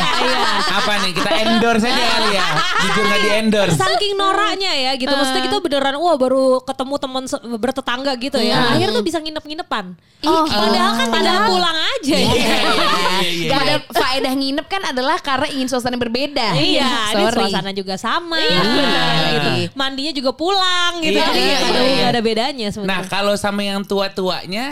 Apa 0.75 0.93
nih 1.01 1.11
kita 1.11 1.29
endorse 1.35 1.85
aja 1.85 2.03
kali 2.11 2.29
ya. 2.31 2.45
Jujur 2.81 3.03
gak 3.03 3.19
di 3.19 3.29
endorse. 3.33 3.75
Saking 3.75 4.04
noraknya 4.13 4.71
ya 4.75 4.91
gitu. 4.93 5.09
Maksudnya 5.09 5.41
kita 5.41 5.57
beneran 5.57 5.95
wah 5.97 6.13
baru 6.13 6.61
ketemu 6.61 6.95
teman 7.01 7.23
bertetangga 7.57 8.11
gitu 8.19 8.37
ya. 8.37 8.75
Akhirnya 8.75 8.93
tuh 8.93 9.05
bisa 9.05 9.17
nginep-nginepan. 9.17 9.97
Oh. 10.25 10.41
padahal 10.41 10.97
kan 10.97 11.07
tinggal 11.13 11.37
pulang 11.45 11.77
aja 11.77 12.17
Iya, 12.17 12.17
ya. 12.17 12.33
iya, 12.33 12.57
iya, 12.57 13.29
iya. 13.29 13.49
Gak 13.53 13.59
ada 13.61 13.75
faedah 13.93 14.33
nginep 14.33 14.65
kan 14.65 14.81
adalah 14.89 15.17
karena 15.21 15.47
ingin 15.53 15.69
suasana 15.69 15.95
berbeda. 15.95 16.57
Iya, 16.57 17.13
ini 17.13 17.23
Sorry. 17.29 17.35
suasana 17.45 17.71
juga 17.77 17.95
sama. 17.95 18.41
Iya, 18.41 18.61
benar. 18.65 19.21
gitu. 19.29 19.49
Mandinya 19.77 20.13
juga 20.13 20.31
pulang 20.33 20.97
gitu. 21.05 21.13
Iya, 21.13 21.29
Jadi 21.29 21.39
iya, 21.45 21.57
iya. 21.61 21.95
nggak 22.01 22.09
ada 22.09 22.21
bedanya 22.21 22.65
Nah 22.65 22.73
sebenarnya. 22.73 23.05
kalau 23.07 23.33
sama 23.37 23.61
yang 23.61 23.85
tua-tuanya, 23.85 24.65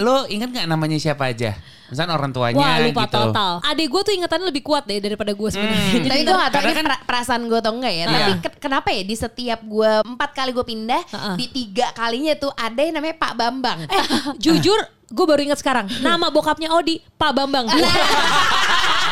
lo 0.00 0.24
ingat 0.26 0.48
nggak 0.50 0.66
namanya 0.66 0.96
siapa 0.96 1.28
aja? 1.28 1.52
Misalnya 1.84 2.14
orang 2.14 2.30
tuanya 2.30 2.58
Wah 2.58 2.76
lupa 2.80 3.04
gitu. 3.04 3.16
total. 3.20 3.52
Adik 3.60 3.86
gue 3.86 4.00
tuh 4.02 4.12
ingatannya 4.14 4.46
lebih 4.48 4.62
kuat 4.62 4.84
deh 4.84 4.98
daripada 4.98 5.30
gue 5.30 5.48
sebenarnya. 5.48 5.76
Hmm. 5.78 5.94
Jadi 5.98 6.08
Tapi 6.08 6.22
gue 6.22 6.34
gak 6.34 6.50
tau 6.50 6.60
ini 6.60 6.72
kan- 6.72 6.86
pera- 6.86 7.02
perasaan 7.04 7.42
gue 7.44 7.58
atau 7.58 7.72
enggak 7.72 7.92
ya. 7.92 8.04
Iya. 8.04 8.08
Tapi 8.08 8.32
ke- 8.40 8.58
kenapa 8.58 8.88
ya 8.88 9.02
di 9.02 9.14
setiap 9.14 9.60
gue 9.60 9.90
empat 10.02 10.30
kali 10.32 10.50
gue 10.50 10.64
pindah, 10.64 11.02
Heeh. 11.06 11.34
di 11.36 11.46
tiga 11.48 11.86
kalinya 11.92 12.32
tuh 12.34 12.50
ada 12.50 12.80
yang 12.80 12.94
namanya 12.94 13.16
Pak 13.16 13.32
Bambang. 13.34 13.78
Eh, 13.84 14.04
jujur 14.38 14.80
gue 15.04 15.24
baru 15.24 15.40
ingat 15.42 15.58
sekarang. 15.58 15.86
Nama 15.98 16.26
bokapnya 16.28 16.72
Odi, 16.72 16.98
Pak 17.12 17.32
Bambang. 17.32 17.68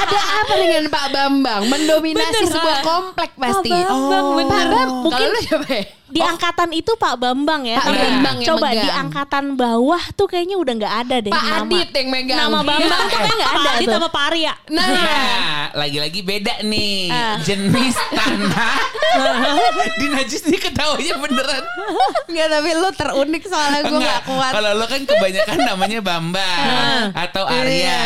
ada 0.00 0.18
apa 0.40 0.54
dengan 0.54 0.84
Pak 0.86 1.06
Bambang? 1.08 1.62
Mendominasi 1.66 2.32
Bener. 2.38 2.50
sebuah 2.50 2.78
komplek 2.82 3.30
pasti. 3.34 3.68
Pak 3.68 3.84
Bambang, 3.84 4.24
Oh. 4.24 4.34
bener. 4.34 4.50
Pak 4.50 4.66
Bambang. 4.66 4.88
Mungkin- 5.02 5.20
Kalau 5.22 5.34
lu 5.34 5.40
siapa 5.42 5.68
ya? 5.70 5.84
Di 6.10 6.18
angkatan 6.18 6.70
itu 6.72 6.92
Pak 6.92 7.14
Bambang 7.16 7.62
ya. 7.62 7.78
Pak 7.78 7.86
Tapi 7.86 7.98
Bambang 8.00 8.36
yang 8.36 8.48
Coba 8.50 8.66
megang. 8.66 8.82
di 8.82 8.90
angkatan 8.90 9.44
bawah 9.54 10.02
tuh 10.12 10.26
kayaknya 10.26 10.56
udah 10.56 10.74
nggak 10.74 10.94
ada 10.98 11.16
deh 11.20 11.30
Pak 11.30 11.44
nama. 11.44 11.62
Adit 11.62 11.90
yang 11.92 12.08
megang. 12.10 12.38
Nama 12.40 12.58
Bambang 12.60 13.00
tuh 13.06 13.18
kayak 13.20 13.36
nggak 13.36 13.46
ada 13.48 13.60
Pak 13.60 13.72
Adit 13.72 13.86
sama 13.88 14.08
Pak 14.10 14.24
Arya. 14.26 14.52
Nah, 14.68 14.86
Nah, 14.90 15.62
lagi-lagi 15.72 16.20
beda 16.20 16.54
nih 16.62 16.98
Ah. 17.08 17.38
jenis 17.40 17.94
tanah. 18.10 18.74
Di 20.00 20.06
Najis 20.08 20.42
nih 20.44 20.58
ketawanya 20.60 21.14
beneran. 21.16 21.62
Enggak 22.26 22.46
tapi 22.48 22.70
lu 22.72 22.88
terunik 22.90 23.42
soalnya 23.44 23.80
gue 23.80 23.94
Enggak, 23.96 24.10
gak 24.16 24.22
kuat. 24.26 24.50
Kalau 24.50 24.70
lo 24.72 24.86
kan 24.86 25.02
kebanyakan 25.04 25.58
namanya 25.64 25.98
Bambang 26.00 26.66
atau 27.14 27.44
Arya. 27.44 27.70
Iya. 27.70 28.00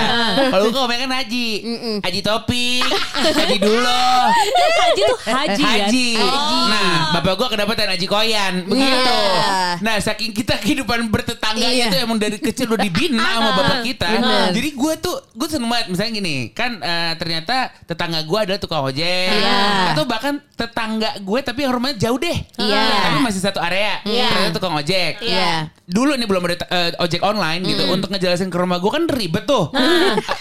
Kalau 0.51 0.65
gue 0.67 0.77
kebanyakan 0.79 1.13
Haji. 1.15 1.49
Haji 1.85 2.21
Topik, 2.21 2.85
Haji 3.15 3.57
Dulo. 3.59 4.09
Haji 4.81 5.01
tuh 5.05 5.19
haji, 5.23 5.63
Eh, 5.63 5.69
Haji. 5.85 6.09
kan? 6.17 6.69
Nah, 6.71 6.91
bapak 7.13 7.35
gua 7.35 7.49
kedapatan 7.49 7.93
Haji 7.93 8.07
Koyan. 8.07 8.55
Begitu. 8.65 9.17
Iya. 9.21 9.79
Nah, 9.81 9.95
saking 9.99 10.33
kita 10.33 10.57
kehidupan 10.57 11.09
bertetangga 11.09 11.67
Iya. 11.67 11.89
itu 11.89 11.97
emang 11.99 12.17
dari 12.17 12.39
kecil 12.39 12.69
udah 12.69 12.81
dibina 12.81 13.21
sama 13.35 13.51
bapak 13.55 13.79
kita. 13.85 14.09
Bener. 14.11 14.49
Jadi 14.51 14.69
gua 14.73 14.93
tuh 14.97 15.17
gue 15.31 15.45
seneng 15.47 15.69
banget 15.69 15.87
misalnya 15.91 16.13
gini, 16.15 16.37
kan 16.51 16.79
eh, 16.79 17.13
ternyata 17.15 17.55
tetangga 17.85 18.23
gua 18.23 18.45
adalah 18.45 18.59
tukang 18.59 18.83
ojek. 18.83 19.29
Iya. 19.31 19.93
Atau 19.93 20.05
bahkan 20.05 20.41
tetangga 20.55 21.19
gue 21.19 21.39
tapi 21.43 21.67
yang 21.67 21.75
rumahnya 21.75 21.99
jauh 22.01 22.17
deh. 22.17 22.39
Iya. 22.57 22.85
Tapi 23.05 23.19
masih 23.21 23.41
satu 23.43 23.59
area. 23.59 24.01
Iya. 24.05 24.29
Ternyata 24.31 24.55
tukang 24.55 24.75
ojek. 24.75 25.21
Iya. 25.21 25.69
Dulu 25.85 26.17
nih 26.17 26.25
belum 26.25 26.43
ada 26.45 26.57
eh, 26.65 26.91
ojek 26.97 27.21
online 27.21 27.61
gitu 27.63 27.85
untuk 27.87 28.09
ngejelasin 28.09 28.49
ke 28.49 28.57
rumah 28.57 28.79
gue 28.79 28.89
kan 28.89 29.05
ribet 29.07 29.45
tuh. 29.45 29.69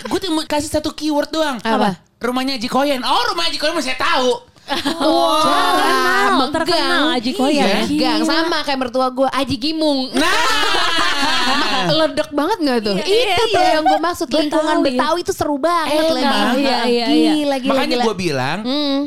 gue 0.03 0.19
tuh 0.19 0.29
mau 0.29 0.45
kasih 0.45 0.69
satu 0.69 0.93
keyword 0.93 1.32
doang. 1.33 1.57
Apa? 1.65 1.97
Rumahnya 2.21 2.61
Haji 2.61 2.69
Koyen. 2.69 3.01
Oh 3.01 3.21
rumah 3.33 3.49
Haji 3.49 3.57
Koyen 3.57 3.73
masih 3.73 3.97
tahu. 3.97 4.53
Terkenal, 4.63 6.53
terkenal 6.53 7.03
Haji 7.17 7.31
Koyan. 7.33 7.89
Iya. 7.89 8.21
Gang 8.21 8.23
sama 8.23 8.61
kayak 8.61 8.79
mertua 8.79 9.09
gue 9.09 9.27
Aji 9.27 9.57
Gimung. 9.57 10.13
Nah. 10.13 10.29
Ledek 11.99 12.29
banget 12.31 12.57
gak 12.59 12.79
tuh? 12.81 12.95
Iya, 12.97 13.25
itu 13.29 13.43
tuh 13.47 13.59
iya. 13.59 13.71
yang 13.73 13.83
gue 13.83 13.99
maksud 13.99 14.27
lingkungan 14.27 14.77
Betawi. 14.79 14.87
Betawi 14.93 15.19
itu 15.21 15.33
seru 15.33 15.57
banget 15.57 15.93
Eh, 15.99 16.11
lagi. 16.11 16.23
Iya, 16.57 16.77
iya, 16.83 17.05
iya. 17.07 17.31
Gila, 17.33 17.55
gila, 17.59 17.71
Makanya 17.71 17.97
gue 18.01 18.15
bilang, 18.15 18.57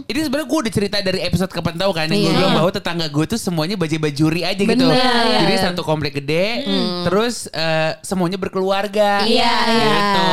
ini 0.02 0.18
sebenarnya 0.18 0.46
gue 0.46 0.58
udah 0.58 0.72
cerita 0.72 0.96
dari 0.98 1.20
episode 1.20 1.48
kapan 1.48 1.74
tahu 1.74 1.90
kan, 1.90 2.06
yang 2.06 2.20
gue 2.20 2.28
Iya. 2.28 2.38
bilang 2.38 2.54
bahwa 2.54 2.70
tetangga 2.70 3.06
gue 3.06 3.24
tuh 3.26 3.38
semuanya 3.38 3.74
baju-bajuri 3.74 4.40
aja 4.42 4.58
gitu. 4.58 4.70
Bener. 4.76 4.92
Iya, 4.92 5.38
Jadi 5.42 5.54
satu 5.62 5.82
komplek 5.82 6.16
gede, 6.16 6.64
terus 7.02 7.48
eh, 7.48 7.96
semuanya 8.00 8.36
berkeluarga. 8.36 9.22
Iya, 9.22 9.54
iya. 9.66 9.88
Gitu. 9.88 10.30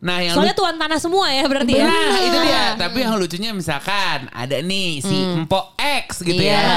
Nah 0.00 0.20
yang 0.20 0.36
Soalnya 0.36 0.52
lu- 0.52 0.60
tuan 0.60 0.76
tanah 0.76 0.98
semua 0.98 1.26
ya 1.28 1.44
berarti 1.44 1.72
ya. 1.74 1.86
Nah 1.86 2.18
itu 2.20 2.38
dia. 2.42 2.64
Tapi 2.76 2.98
yang 3.00 3.16
lucunya 3.16 3.50
misalkan 3.50 4.28
ada 4.28 4.56
nih 4.58 5.00
si 5.00 5.16
Empok 5.34 5.72
X 6.04 6.20
gitu 6.20 6.36
Iya. 6.38 6.52
ya. 6.54 6.68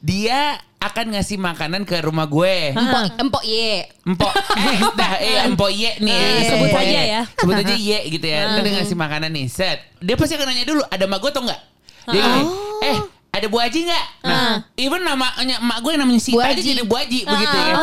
Dia 0.00 0.40
akan 0.80 1.12
ngasih 1.12 1.36
makanan 1.36 1.84
ke 1.84 2.00
rumah 2.00 2.24
gue. 2.24 2.72
Empok, 2.72 3.02
empok 3.20 3.44
ye. 3.44 3.84
Empok 4.00 4.32
X 4.32 4.80
dah, 4.96 5.12
eh 5.20 5.44
Empok 5.52 5.68
Y 5.68 6.00
nih 6.00 6.08
ya. 6.08 6.24
Eh, 6.24 6.42
sebut 6.48 6.66
Empok 6.72 6.82
Y. 6.82 6.94
ya. 6.96 7.22
Sebut 7.36 7.54
aja 7.60 7.74
Y 7.76 7.92
gitu 8.08 8.26
ya. 8.26 8.40
Ntar 8.48 8.62
dia 8.66 8.72
ngasih 8.80 8.96
makanan 8.96 9.28
nih, 9.28 9.46
set. 9.52 9.78
Dia 10.00 10.16
pasti 10.16 10.40
akan 10.40 10.48
nanya 10.48 10.64
dulu, 10.64 10.80
ada 10.88 11.04
emak 11.04 11.18
gue 11.20 11.30
atau 11.30 11.42
enggak? 11.44 11.60
Dia 12.08 12.20
gini, 12.24 12.42
eh 12.80 12.98
ada 13.30 13.46
Bu 13.46 13.60
Haji 13.60 13.80
nggak? 13.86 14.06
Nah, 14.24 14.56
even 14.74 15.04
namanya 15.04 15.56
emak 15.60 15.78
gue 15.84 15.90
yang 15.94 16.02
namanya 16.02 16.22
Sita 16.24 16.34
Bu 16.34 16.42
aja 16.42 16.60
jadi 16.64 16.82
Bu 16.82 16.96
Haji 16.96 17.20
begitu 17.28 17.56
ya. 17.60 17.74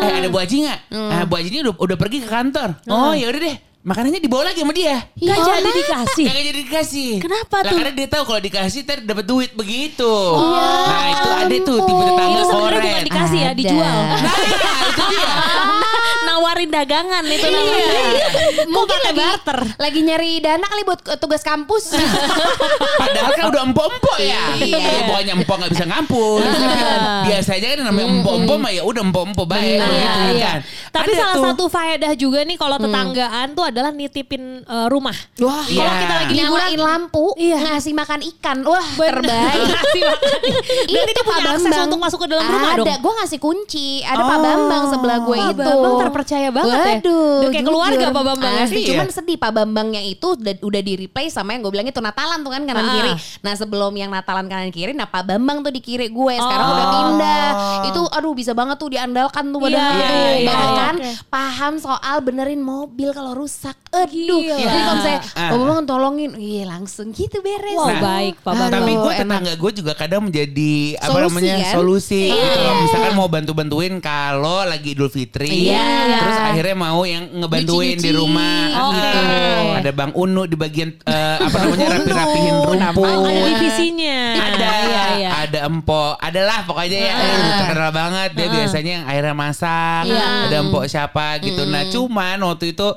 Eh 0.00 0.12
ada 0.24 0.28
Bu 0.32 0.38
Haji 0.40 0.56
nggak? 0.64 0.80
Nah, 0.96 1.22
Bu 1.28 1.34
Haji 1.36 1.48
ini 1.52 1.60
udah, 1.60 1.74
udah 1.76 1.96
pergi 2.00 2.18
ke 2.24 2.28
kantor. 2.32 2.68
Oh 2.88 3.12
ya 3.12 3.28
udah 3.28 3.40
deh, 3.44 3.56
makanannya 3.86 4.18
dibawa 4.18 4.50
lagi 4.50 4.66
sama 4.66 4.74
dia. 4.74 4.98
Gak 5.14 5.38
jadi 5.38 5.70
dikasih. 5.70 6.26
Kagak 6.26 6.44
jadi 6.50 6.60
dikasih. 6.66 7.10
Kenapa 7.22 7.56
Lah, 7.62 7.70
tuh? 7.70 7.76
Karena 7.78 7.92
dia 7.94 8.08
tahu 8.10 8.22
kalau 8.26 8.40
dikasih 8.42 8.80
ntar 8.82 8.98
dapat 9.06 9.24
duit 9.24 9.50
begitu. 9.54 10.14
Nah 10.34 11.06
itu 11.14 11.28
ada 11.30 11.56
tuh 11.62 11.78
tipe 11.86 12.02
tetangga 12.02 12.40
Itu 12.42 12.50
sebenarnya 12.50 12.82
bukan 12.82 13.06
dikasih 13.06 13.38
ya, 13.38 13.50
dijual. 13.54 13.98
Nah 14.10 14.36
itu 14.90 15.02
dia. 15.14 15.30
Nawarin 16.46 16.70
dagangan 16.70 17.24
itu 17.26 17.42
Iya. 17.42 17.58
namanya. 17.58 18.26
Mungkin 18.70 18.96
pakai 19.02 19.14
barter. 19.18 19.58
lagi 19.76 19.98
nyari 19.98 20.38
dana 20.38 20.62
kali 20.62 20.86
buat 20.86 21.02
tugas 21.18 21.42
kampus. 21.42 21.90
Padahal 23.02 23.32
kan 23.34 23.44
udah 23.50 23.62
empok-empok 23.66 24.16
ya. 24.22 24.54
Iya. 24.54 24.78
Kalau 24.78 25.02
pokoknya 25.10 25.32
empok 25.34 25.56
gak 25.58 25.72
bisa 25.74 25.84
ngampus. 25.84 26.46
Tapi 26.46 26.62
biasanya 27.26 27.66
kan 27.66 27.78
namanya 27.82 28.06
empok-empok 28.14 28.56
mah 28.56 28.70
ya 28.70 28.82
udah 28.86 29.02
empok-empok 29.02 29.46
baik. 29.48 29.74
Iya, 29.74 29.82
begitu 29.82 30.22
iya. 30.32 30.46
kan. 30.46 30.58
Tapi 30.94 31.10
Ada 31.10 31.18
salah 31.18 31.34
tuh. 31.34 31.44
satu 31.50 31.64
faedah 31.66 32.12
juga 32.14 32.38
nih 32.40 32.56
kalau 32.56 32.76
tetanggaan 32.78 33.46
tuh 33.50 33.64
adalah 33.66 33.90
nitipin 33.90 34.42
eh, 34.62 34.86
rumah. 34.86 35.16
Wah, 35.42 35.66
Iya. 35.66 35.82
kalau 35.82 35.94
kita 35.98 36.14
lagi 36.16 36.32
liburan 36.32 36.46
Nyalain 36.62 36.78
lampu, 36.80 37.24
Iya. 37.34 37.58
ngasih 37.66 37.90
makan 37.92 38.20
ikan. 38.30 38.56
Wah, 38.62 38.86
terbaik. 38.94 39.66
Dan 40.94 41.06
itu 41.06 41.22
punya 41.22 41.42
akses 41.52 41.74
untuk 41.82 41.98
masuk 41.98 42.18
ke 42.22 42.28
dalam 42.28 42.46
rumah 42.46 42.70
ada, 42.70 42.86
dong. 42.86 42.86
gue 42.96 43.12
ngasih 43.18 43.38
kunci. 43.40 43.88
Ada 44.02 44.22
Pak 44.22 44.38
Bambang 44.38 44.84
sebelah 44.88 45.18
gue 45.20 45.36
Pak 45.36 45.50
itu. 45.50 45.62
Bambang 45.66 45.94
terpercaya 45.98 46.34
banget 46.50 46.76
ya. 46.76 46.94
Waduh, 46.96 47.36
Udah 47.36 47.50
kayak 47.50 47.64
keluarga 47.64 48.06
Pak 48.08 48.24
Bambang 48.24 48.52
ya. 48.52 48.62
Asli, 48.62 48.78
Iya. 48.78 48.88
Cuman 48.90 49.06
sedih 49.08 49.36
Pak 49.36 49.52
Bambang 49.52 49.88
yang 49.90 50.06
itu 50.06 50.26
udah, 50.32 50.54
udah 50.60 50.80
di 50.80 50.92
replace 50.98 51.32
sama 51.32 51.50
yang 51.50 51.60
gue 51.60 51.70
bilang 51.70 51.84
itu 51.84 51.98
Natalan 51.98 52.38
tuh 52.40 52.50
kan 52.50 52.62
kanan 52.62 52.82
Ah. 52.82 52.92
kiri. 52.92 53.12
Nah 53.40 53.54
sebelum 53.54 53.92
yang 53.92 54.08
Natalan 54.08 54.46
kanan 54.46 54.70
kiri, 54.70 54.92
nah 54.92 55.04
Pak 55.04 55.22
Bambang 55.26 55.60
tuh 55.60 55.70
di 55.70 55.80
kiri 55.80 56.06
gue. 56.06 56.34
Sekarang 56.36 56.66
Oh. 56.66 56.72
udah 56.72 56.86
pindah. 56.90 57.46
Itu 57.86 58.00
aduh 58.08 58.32
bisa 58.32 58.52
banget 58.52 58.76
tuh 58.76 58.88
diandalkan 58.88 59.44
tuh 59.48 59.60
Iya, 59.62 59.70
tuh. 59.70 59.74
iya, 59.74 60.08
iya. 60.36 60.46
Bahkan 60.46 60.94
Oke. 60.96 61.10
paham 61.26 61.72
soal 61.76 62.16
benerin 62.20 62.60
mobil 62.60 63.10
kalau 63.10 63.32
rusak. 63.34 63.76
Aduh. 63.88 64.38
Gila. 64.38 64.56
Jadi 64.56 64.78
kalau 64.78 64.94
misalnya 64.94 65.20
Ah. 65.32 65.48
Pak 65.48 65.56
Bambang 65.56 65.86
tolongin, 65.86 66.30
iya 66.36 66.64
langsung 66.66 67.10
gitu 67.10 67.40
beres. 67.40 67.74
Wow, 67.74 67.88
Nah, 67.88 68.00
baik 68.00 68.34
Pak 68.38 68.52
Bambang. 68.52 68.72
Tapi 68.76 68.92
gue 68.94 69.12
tetangga 69.16 69.52
gue 69.54 69.70
juga 69.74 69.92
kadang 69.94 70.22
menjadi 70.22 70.72
apa 70.98 71.08
Solusi, 71.08 71.28
namanya 71.30 71.54
kan? 71.56 71.74
solusi 71.74 72.22
Iya. 72.26 72.36
gitu 72.36 72.58
loh. 72.58 72.74
Misalkan 72.78 73.12
mau 73.14 73.26
bantu-bantuin 73.26 73.94
kalau 73.98 74.60
lagi 74.62 74.88
Idul 74.88 75.08
Fitri, 75.08 75.48
Iya. 75.66 75.84
Terus 76.26 76.38
akhirnya 76.44 76.76
mau 76.76 77.00
yang 77.02 77.24
ngebantuin 77.32 77.96
di 77.96 78.10
rumah 78.10 78.58
Oke. 78.84 78.96
gitu. 78.96 79.18
Ada 79.76 79.90
Bang 79.92 80.12
Unu 80.12 80.42
di 80.44 80.56
bagian 80.56 80.90
eh, 80.98 81.36
apa 81.38 81.56
namanya 81.56 81.86
rapi-rapihin 81.94 82.54
rumput. 82.58 82.76
ada 83.06 83.40
divisinya. 83.46 84.18
ada 84.36 84.68
Iya, 84.86 85.04
iya. 85.16 85.30
ada 85.38 85.58
empok 85.64 86.14
adalah 86.16 86.58
pokoknya 86.62 86.98
ya 87.00 87.12
eh, 87.12 87.34
udah 87.36 87.52
terkenal 87.60 87.90
banget 87.92 88.28
dia 88.32 88.46
biasanya 88.48 88.92
yang 88.92 89.04
akhirnya 89.06 89.34
masak 89.34 90.02
Iya. 90.04 90.26
ada 90.46 90.56
empok 90.58 90.84
siapa 90.86 91.26
gitu 91.40 91.62
nah 91.64 91.82
cuman 91.84 92.36
waktu 92.42 92.72
itu 92.72 92.88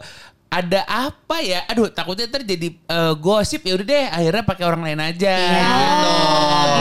ada 0.49 0.81
apa 0.89 1.45
ya? 1.45 1.61
Aduh 1.69 1.93
takutnya 1.93 2.25
terjadi 2.25 2.73
eh, 2.73 3.13
gosip 3.21 3.61
ya 3.61 3.77
udah 3.77 3.85
deh 3.85 4.05
akhirnya 4.09 4.43
pakai 4.43 4.63
orang 4.65 4.81
lain 4.81 4.99
aja 4.99 5.33
gitu. 5.37 6.13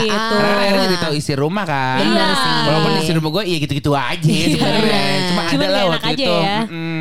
gitu. 0.08 0.34
Karena 0.40 0.56
akhirnya 0.64 0.84
jadi 0.88 0.96
tahu 1.04 1.12
isi 1.14 1.32
rumah 1.36 1.64
kan. 1.68 2.00
Sih. 2.00 2.08
walaupun 2.64 2.90
isi 3.04 3.12
rumah 3.12 3.30
gue 3.38 3.44
iya 3.44 3.58
gitu-gitu 3.60 3.92
aja 3.92 4.32
sebenarnya. 4.32 5.02
Cuma 5.28 5.40
Cuman 5.52 5.68
ada 5.68 5.76
lah 5.76 5.84
waktu 5.92 6.12
itu. 6.16 6.32
ya. 6.32 6.56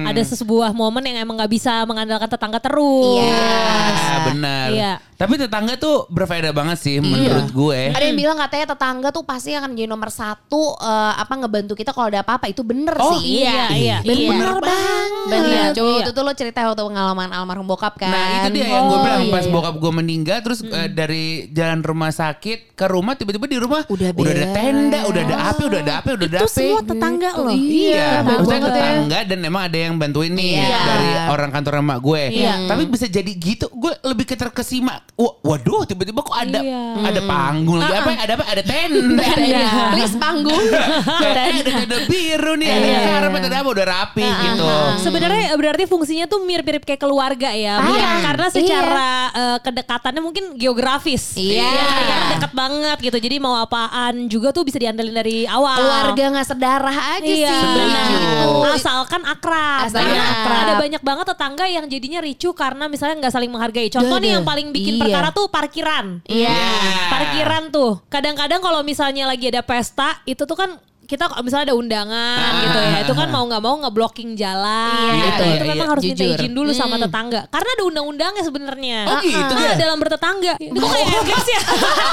Mm-mm. 0.08 0.16
Ada 0.18 0.34
sebuah 0.34 0.70
momen 0.72 1.04
yang 1.04 1.18
emang 1.20 1.36
gak 1.38 1.52
bisa 1.52 1.84
mengandalkan 1.84 2.28
tetangga 2.28 2.58
terus. 2.58 3.20
Iya. 3.20 3.44
Ah, 3.88 4.18
benar 4.26 4.68
Iya. 4.70 4.94
tapi 5.14 5.34
tetangga 5.36 5.74
tuh 5.76 6.06
berfaedah 6.08 6.52
banget 6.52 6.78
sih 6.78 6.96
menurut 7.00 7.50
gue 7.50 7.82
Ada 7.90 8.06
yang 8.06 8.18
bilang 8.18 8.38
katanya 8.38 8.72
tetangga 8.72 9.10
tuh 9.10 9.24
pasti 9.24 9.50
akan 9.52 9.74
jadi 9.74 9.86
nomor 9.86 10.08
satu 10.08 10.78
eh, 10.78 11.14
apa 11.16 11.34
ngebantu 11.36 11.74
kita 11.74 11.90
kalau 11.90 12.08
ada 12.08 12.22
apa-apa 12.22 12.48
itu 12.48 12.62
bener 12.62 12.94
Oh, 12.96 13.14
sih. 13.16 13.42
Iya, 13.42 13.64
iya. 13.72 13.98
Bener 14.00 14.22
iya. 14.30 14.54
banget. 14.58 15.26
Bener. 15.28 15.46
Iya. 15.48 15.64
Coba 15.72 15.84
Iya. 15.84 15.96
waktu 15.98 16.12
itu 16.12 16.22
lo 16.22 16.34
cerita 16.34 16.60
waktu 16.64 16.84
pengalaman 16.84 17.30
almarhum 17.32 17.66
bokap 17.66 17.94
kan. 17.96 18.10
Nah 18.10 18.26
itu 18.40 18.50
dia 18.54 18.66
yang 18.70 18.86
gue 18.86 18.94
Oh, 18.94 19.02
bilang 19.02 19.22
iya, 19.24 19.34
pas 19.34 19.44
iya. 19.44 19.52
bokap 19.52 19.76
gue 19.76 19.92
meninggal 19.96 20.38
terus 20.40 20.60
eh, 20.62 20.88
dari 20.88 21.24
jalan 21.50 21.80
rumah 21.80 22.10
sakit 22.10 22.74
ke 22.74 22.86
rumah 22.86 23.14
tiba-tiba 23.14 23.46
di 23.46 23.58
rumah 23.58 23.82
Udah 23.88 24.10
udah 24.12 24.32
ada 24.32 24.46
tenda, 24.52 25.00
udah 25.04 25.22
ada 25.24 25.38
api, 25.48 25.62
udah 25.66 25.80
ada 25.80 25.94
api, 25.98 26.10
udah 26.14 26.28
ada 26.28 26.38
Itu 26.38 26.46
api. 26.46 26.54
semua 26.56 26.82
tetangga 26.84 27.30
loh. 27.36 27.52
Iya, 27.52 28.08
Baik 28.14 28.26
Maksudnya 28.28 28.46
banget 28.54 28.70
ya. 28.70 28.76
tetangga 28.78 29.20
dan 29.26 29.40
emang 29.42 29.62
ada 29.64 29.78
yang 29.80 29.96
bantuin 29.98 30.32
nih 30.32 30.54
Iya. 30.60 30.80
dari 30.84 31.10
orang 31.28 31.50
kantor 31.50 31.74
emak 31.80 32.00
gue. 32.00 32.24
Iya. 32.34 32.54
Tapi 32.66 32.84
bisa 32.86 33.06
jadi 33.06 33.32
gitu. 33.32 33.68
Gue 33.70 33.94
lebih 34.02 34.24
ke 34.24 34.34
terkesima. 34.34 35.02
Wah, 35.14 35.34
waduh, 35.42 35.84
tiba-tiba 35.84 36.20
kok 36.20 36.34
ada 36.34 36.60
Iya. 36.60 36.84
ada 37.04 37.22
panggung 37.22 37.78
lagi 37.78 37.94
apa? 37.94 38.12
Ada 38.16 38.34
apa? 38.34 38.46
Ada 38.48 38.64
tenda. 38.64 39.26
Iya. 39.48 39.70
Please 39.92 40.16
panggung. 40.16 40.66
Eh, 40.68 41.34
ada 41.50 41.62
tenda 41.64 41.98
biru 42.06 42.54
nih, 42.56 42.68
ada 42.68 42.88
karpet, 43.08 43.42
ada 43.48 43.58
apa? 43.58 43.70
Udah 43.70 43.86
rapi 43.86 44.24
gitu. 44.24 44.68
Sebenarnya 45.00 45.46
berarti 45.54 45.84
fungsinya 45.86 46.26
tuh 46.26 46.42
mirip-mirip 46.42 46.84
kayak 46.84 47.00
keluarga 47.00 47.50
ya. 47.52 47.80
Ah, 47.80 48.20
karena 48.24 48.48
secara 48.50 49.10
eh, 49.30 49.58
kedekatannya 49.62 50.22
mungkin 50.22 50.56
geografis. 50.56 51.34
Iya. 51.36 51.66
Karena 52.04 52.26
dekat 52.34 52.52
banget 52.52 52.98
gitu. 53.02 53.18
Jadi 53.18 53.36
mau 53.38 53.56
apaan 53.56 54.28
juga 54.28 54.52
tuh 54.52 54.62
bisa 54.62 54.78
diandelin 54.78 55.14
dari 55.14 55.46
awal. 55.46 55.78
Keluarga 55.78 56.24
nggak 56.34 56.48
sedarah 56.48 56.98
aja 57.16 57.26
Iya, 57.26 57.50
sih. 57.50 57.68
benar. 57.72 58.06
Gitu. 58.08 58.50
Asalkan 58.76 59.22
akrab. 59.24 59.87
Asalkan 59.88 60.12
Karena 60.12 60.26
akrab. 60.28 60.58
Ada 60.58 60.74
banyak 60.78 61.02
banget 61.02 61.26
tetangga 61.32 61.66
yang 61.66 61.86
jadinya 61.88 62.20
ricu 62.20 62.50
karena 62.52 62.86
misalnya 62.86 63.16
nggak 63.24 63.34
saling 63.34 63.52
menghargai. 63.52 63.88
Contoh 63.88 64.18
Duh, 64.18 64.22
nih 64.22 64.30
duh. 64.30 64.36
yang 64.40 64.46
paling 64.46 64.68
bikin 64.70 64.94
Iya. 64.96 65.02
perkara 65.08 65.30
tuh 65.32 65.46
parkiran. 65.48 66.06
Iya. 66.28 66.60
Parkiran 67.08 67.64
tuh. 67.72 67.92
Kadang-kadang 68.08 68.60
kalau 68.60 68.82
misalnya 68.82 69.24
lagi 69.26 69.48
ada 69.48 69.62
pesta, 69.62 70.20
itu 70.24 70.44
tuh 70.44 70.56
kan 70.56 70.76
kita 71.08 71.32
misalnya 71.40 71.72
ada 71.72 71.76
undangan 71.76 72.38
Ah. 72.38 72.62
gitu 72.62 72.78
ya. 72.78 72.98
Itu 73.02 73.14
kan 73.16 73.28
mau 73.32 73.48
nggak 73.48 73.64
mau 73.64 73.76
ngeblocking 73.80 74.36
jalan 74.36 74.92
Iya, 74.92 75.24
gitu. 75.24 75.44
iya, 75.44 75.56
itu 75.56 75.64
iya. 75.64 75.72
memang 75.72 75.88
harus 75.90 76.04
minta 76.04 76.20
Jujur. 76.20 76.36
izin 76.38 76.52
dulu 76.52 76.72
sama 76.72 76.96
tetangga. 76.98 77.42
Karena 77.48 77.70
ada 77.72 77.84
undang-undangnya 77.88 78.44
sebenarnya. 78.44 79.00
Oh, 79.08 79.20
gitu 79.24 79.54
Ah, 79.56 79.64
ya? 79.64 79.74
dalam 79.80 79.98
bertetangga. 79.98 80.54
Itu 80.60 80.76
kok 80.76 80.90
kayak 80.90 81.08
Adlibs 81.08 81.48
ya? 81.48 81.62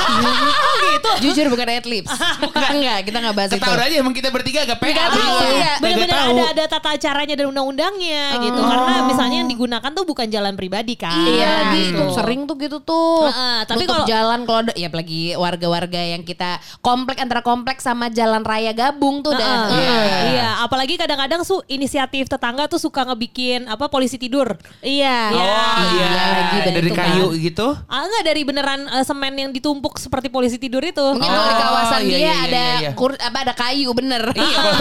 oh 0.64 0.74
gitu. 0.80 1.10
Jujur 1.20 1.46
bukan 1.50 1.66
adlibs. 1.68 2.10
Enggak, 2.74 2.98
kita 3.02 3.16
nggak 3.18 3.34
bahas 3.34 3.50
itu. 3.50 3.58
Ketahuan 3.58 3.82
aja 3.82 3.94
emang 3.98 4.14
kita 4.14 4.28
bertiga 4.30 4.58
agak 4.62 4.78
PA. 4.78 4.88
Gak 4.88 5.08
tahu. 5.10 5.36
Iya. 5.50 5.72
Bener-bener 5.82 6.14
tahu. 6.14 6.30
ada 6.30 6.44
ada 6.54 6.64
tata 6.70 6.90
caranya 6.96 7.34
dan 7.34 7.46
undang-undangnya 7.50 8.22
gitu. 8.40 8.60
Karena 8.62 8.94
misalnya 9.04 9.36
yang 9.42 9.50
digunakan 9.50 9.90
tuh 9.90 10.04
bukan 10.04 10.26
jalan 10.28 10.54
pribadi 10.54 10.94
kan. 10.94 11.18
Iya, 11.26 11.54
gitu. 11.74 11.98
gitu. 11.98 12.02
Sering 12.14 12.46
tuh 12.46 12.56
gitu 12.56 12.78
tuh. 12.78 13.26
Heeh, 13.26 13.58
tapi 13.66 13.84
kalau- 13.84 14.06
jalan 14.06 14.40
kalau 14.44 14.60
ya 14.72 14.86
apalagi 14.86 15.34
warga-warga 15.34 15.98
yang 15.98 16.22
kita 16.22 16.56
komplek 16.78 17.18
antara 17.18 17.42
komplek 17.42 17.80
sama 17.80 18.06
jalan 18.08 18.46
raya 18.46 18.70
gabung 18.86 19.16
tuh 19.20 19.32
dah. 19.32 19.40
Heeh. 19.40 19.72
Iya. 19.74 20.00
Iya, 20.26 20.48
apalagi 20.60 20.94
kadang-kadang 20.94 21.40
su 21.40 21.60
inisiatif 21.66 22.26
tetangga 22.26 22.66
tuh 22.66 22.76
suka 22.76 23.04
ngebikin 23.04 23.64
apa 23.64 23.86
polisi 23.86 24.16
tidur. 24.16 24.52
Iya. 24.78 25.18
Oh 25.30 25.40
iya, 25.90 26.04
Iya, 26.04 26.08
lagi, 26.12 26.56
dari 26.66 26.80
itu 26.82 26.94
kayu 26.94 27.26
kan. 27.28 27.40
gitu. 27.40 27.66
Ah 27.86 28.02
enggak 28.02 28.24
dari 28.24 28.42
beneran 28.42 28.80
eh, 28.86 29.02
semen 29.02 29.34
yang 29.34 29.50
ditumpuk 29.50 29.96
seperti 29.96 30.28
polisi 30.28 30.56
tidur 30.56 30.80
itu. 30.80 31.00
Mungkin 31.00 31.24
kalau 31.24 31.46
di 31.46 31.54
Oh, 31.54 31.60
kawasan 31.62 32.00
iya, 32.00 32.08
dia 32.10 32.18
iya, 32.18 32.34
ada 32.36 32.52
iya, 32.54 32.74
iya. 32.78 32.90
kur- 32.92 33.16
apa 33.16 33.38
ada 33.40 33.54
kayu 33.54 33.90
bener. 33.92 34.22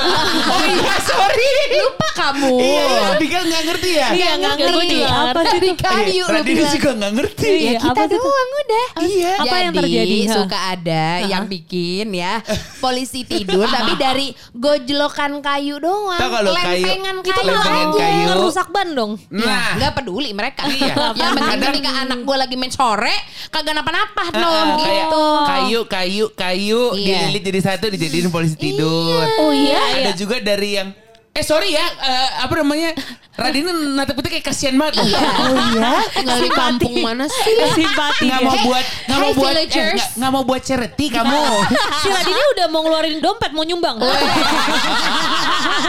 oh 0.53 0.63
iya, 0.65 0.95
sorry. 0.99 1.51
Lupa 1.73 2.09
kamu. 2.13 2.53
Iya, 2.55 2.83
iya, 2.83 3.01
Abigail 3.13 3.43
nggak 3.45 3.63
ngerti 3.65 3.89
ya? 3.91 4.07
Iya, 4.11 4.29
nggak 4.35 4.55
ngerti. 4.57 4.97
Apa 5.01 5.41
Dari 5.45 5.71
kayu 5.73 6.23
Radini 6.25 6.55
bilang. 6.55 6.73
juga 6.73 6.89
nggak 6.93 7.13
ngerti. 7.13 7.47
Iya, 7.47 7.69
Ya 7.69 7.79
kita 7.79 8.01
doang 8.09 8.49
udah. 8.57 8.87
Iya. 8.99 9.31
Apa 9.39 9.55
yang 9.59 9.71
Jadi, 9.71 9.79
terjadi? 9.81 10.17
Suka 10.33 10.59
ada 10.73 11.05
yang 11.23 11.43
bikin 11.45 12.07
ya 12.11 12.33
polisi 12.83 13.21
tidur 13.23 13.63
tapi 13.65 13.92
dari 13.95 14.27
gojlokan 14.53 15.39
kayu 15.39 15.77
doang. 15.77 16.15
Tau 16.15 16.29
kalau 16.31 16.51
kayu- 16.51 16.81
lempengan 16.81 17.15
Itu 17.19 17.29
kayu. 17.31 17.47
lempengan 17.47 17.85
malah 17.85 17.99
kayu. 17.99 18.25
ngerusak 18.27 18.67
ban 18.69 18.89
dong. 18.89 19.11
Nah, 19.29 19.75
Nggak 19.75 19.91
peduli 19.93 20.29
mereka. 20.31 20.63
Iya. 20.65 20.93
Yang 21.13 21.33
penting 21.35 21.61
ketika 21.71 21.91
anak 21.99 22.19
gue 22.21 22.37
lagi 22.37 22.55
main 22.55 22.69
sore 22.69 23.15
kagak 23.49 23.73
napa-napa 23.73 24.23
Ah, 24.25 24.33
dong 24.33 24.69
ah, 24.69 24.77
gitu. 24.79 25.25
kayu, 25.45 25.79
kayu, 25.85 26.25
kayu, 26.33 26.81
Iya. 26.93 27.27
dililit 27.27 27.43
jadi 27.43 27.59
satu, 27.63 27.85
dijadiin 27.87 28.27
polisi 28.27 28.55
tidur. 28.55 29.21
Oh 29.39 29.51
iya. 29.51 30.01
Ada 30.01 30.11
juga 30.13 30.37
dari 30.37 30.75
yang 30.75 30.89
Eh 31.33 31.41
sorry 31.41 31.73
ya, 31.73 31.81
eh, 31.81 32.29
apa 32.41 32.53
namanya? 32.55 32.93
Radini 33.33 33.65
natap 33.97 34.13
kita 34.15 34.29
kayak 34.29 34.45
kasihan 34.45 34.77
banget. 34.77 35.01
Iya. 35.01 35.17
Oh 35.17 35.57
iya. 35.73 36.05
Tinggal 36.13 36.37
di 36.37 36.51
kampung 36.53 36.93
mana 37.01 37.25
sih? 37.25 37.57
Simpati 37.73 38.29
Nggak 38.29 38.37
dia. 38.37 38.45
mau 38.45 38.57
buat, 38.61 38.85
nggak 38.85 39.17
mau 39.17 39.31
buat, 39.33 39.41
eh, 39.49 39.65
villagers. 39.65 39.97
nggak 39.97 40.09
nggak 40.13 40.31
mau 40.31 40.43
buat 40.45 40.61
charity 40.61 41.05
kamu. 41.09 41.41
Si 42.05 42.07
Radini 42.07 42.43
udah 42.53 42.65
mau 42.69 42.81
ngeluarin 42.85 43.17
dompet 43.17 43.49
mau 43.49 43.65
nyumbang. 43.65 43.97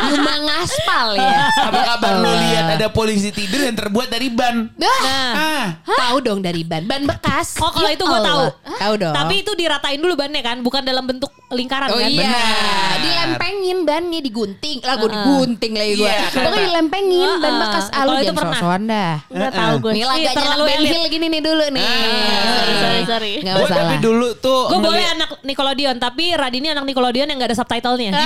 Nyumbang 0.08 0.42
aspal 0.56 1.08
ya. 1.14 1.52
Apa 1.52 1.80
kabar 1.92 2.12
lu 2.18 2.32
lihat 2.32 2.64
ada 2.74 2.88
polisi 2.88 3.28
tidur 3.28 3.60
yang 3.60 3.76
terbuat 3.76 4.08
dari 4.08 4.32
ban? 4.32 4.72
Dah. 4.74 5.00
Nah. 5.04 5.32
Ah, 5.36 5.66
Tahu 5.84 6.24
dong 6.24 6.40
dari 6.40 6.64
ban, 6.64 6.88
ban 6.88 7.04
bekas. 7.04 7.60
Oh 7.60 7.68
kalau 7.68 7.84
Ya 7.84 7.92
itu 7.92 8.04
gue 8.04 8.20
tahu. 8.22 8.44
Tahu 8.80 8.94
dong. 8.96 9.12
Tapi 9.12 9.44
itu 9.44 9.52
diratain 9.52 10.00
dulu 10.00 10.16
bannya 10.16 10.40
kan, 10.40 10.56
bukan 10.60 10.80
dalam 10.80 11.04
bentuk 11.04 11.28
lingkaran 11.52 11.92
Oh 11.92 12.00
kan? 12.00 12.08
iya, 12.08 12.24
Benar. 12.24 12.98
dilempengin 12.98 13.78
bannya 13.84 14.20
digunting. 14.20 14.80
Lah 14.80 14.96
gue 14.96 15.10
digunting 15.36 15.72
lagi 15.74 15.92
gue. 15.94 16.06
Iya, 16.06 16.22
Pokoknya 16.30 16.62
dilempengin 16.64 17.30
ban 17.34 17.44
Heeh. 17.44 17.60
bekas. 17.60 17.84
Ah, 17.84 17.94
Kalau 17.96 18.12
lu 18.12 18.20
itu 18.20 18.32
pernah. 18.32 18.54
sok-sokan 18.54 18.82
dah. 18.86 19.12
Nggak 19.26 19.52
tahu 19.52 19.74
gue. 19.80 19.92
Nih 19.92 20.04
laganya 20.04 20.30
anak 20.30 20.38
terlalu 20.38 20.64
Ben. 20.64 20.80
Hill 20.84 21.04
gini 21.08 21.26
nih 21.28 21.40
dulu 21.40 21.64
nih. 21.70 21.84
Sorry, 21.84 22.74
sorry, 22.74 23.02
sorry. 23.04 23.32
Nggak 23.40 23.54
gue 23.54 23.64
masalah. 23.64 23.82
tapi 23.82 23.96
dulu 23.98 24.28
tuh 24.36 24.62
Gue 24.66 24.80
boleh 24.80 25.04
anak 25.06 25.28
Nickelodeon, 25.42 25.96
tapi 25.98 26.24
Radini 26.32 26.68
anak 26.68 26.84
Nickelodeon 26.84 27.26
yang 27.26 27.36
gak 27.36 27.50
ada 27.50 27.58
subtitlenya. 27.58 28.10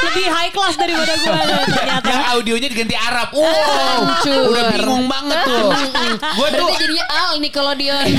Lebih 0.00 0.26
high 0.26 0.48
class 0.48 0.74
daripada 0.74 1.12
gue 1.12 1.38
ternyata. 1.70 2.08
yang 2.08 2.24
audionya 2.32 2.68
diganti 2.68 2.96
Arab. 2.96 3.28
Wow, 3.30 3.44
Hancur. 3.44 4.48
udah 4.48 4.64
bingung 4.70 5.04
banget 5.06 5.38
tuh. 5.44 5.68
Gue 5.70 6.48
tuh 6.50 6.66
Berarti 6.66 6.80
jadinya 6.80 7.04
Al 7.06 7.32
Nickelodeon. 7.38 8.04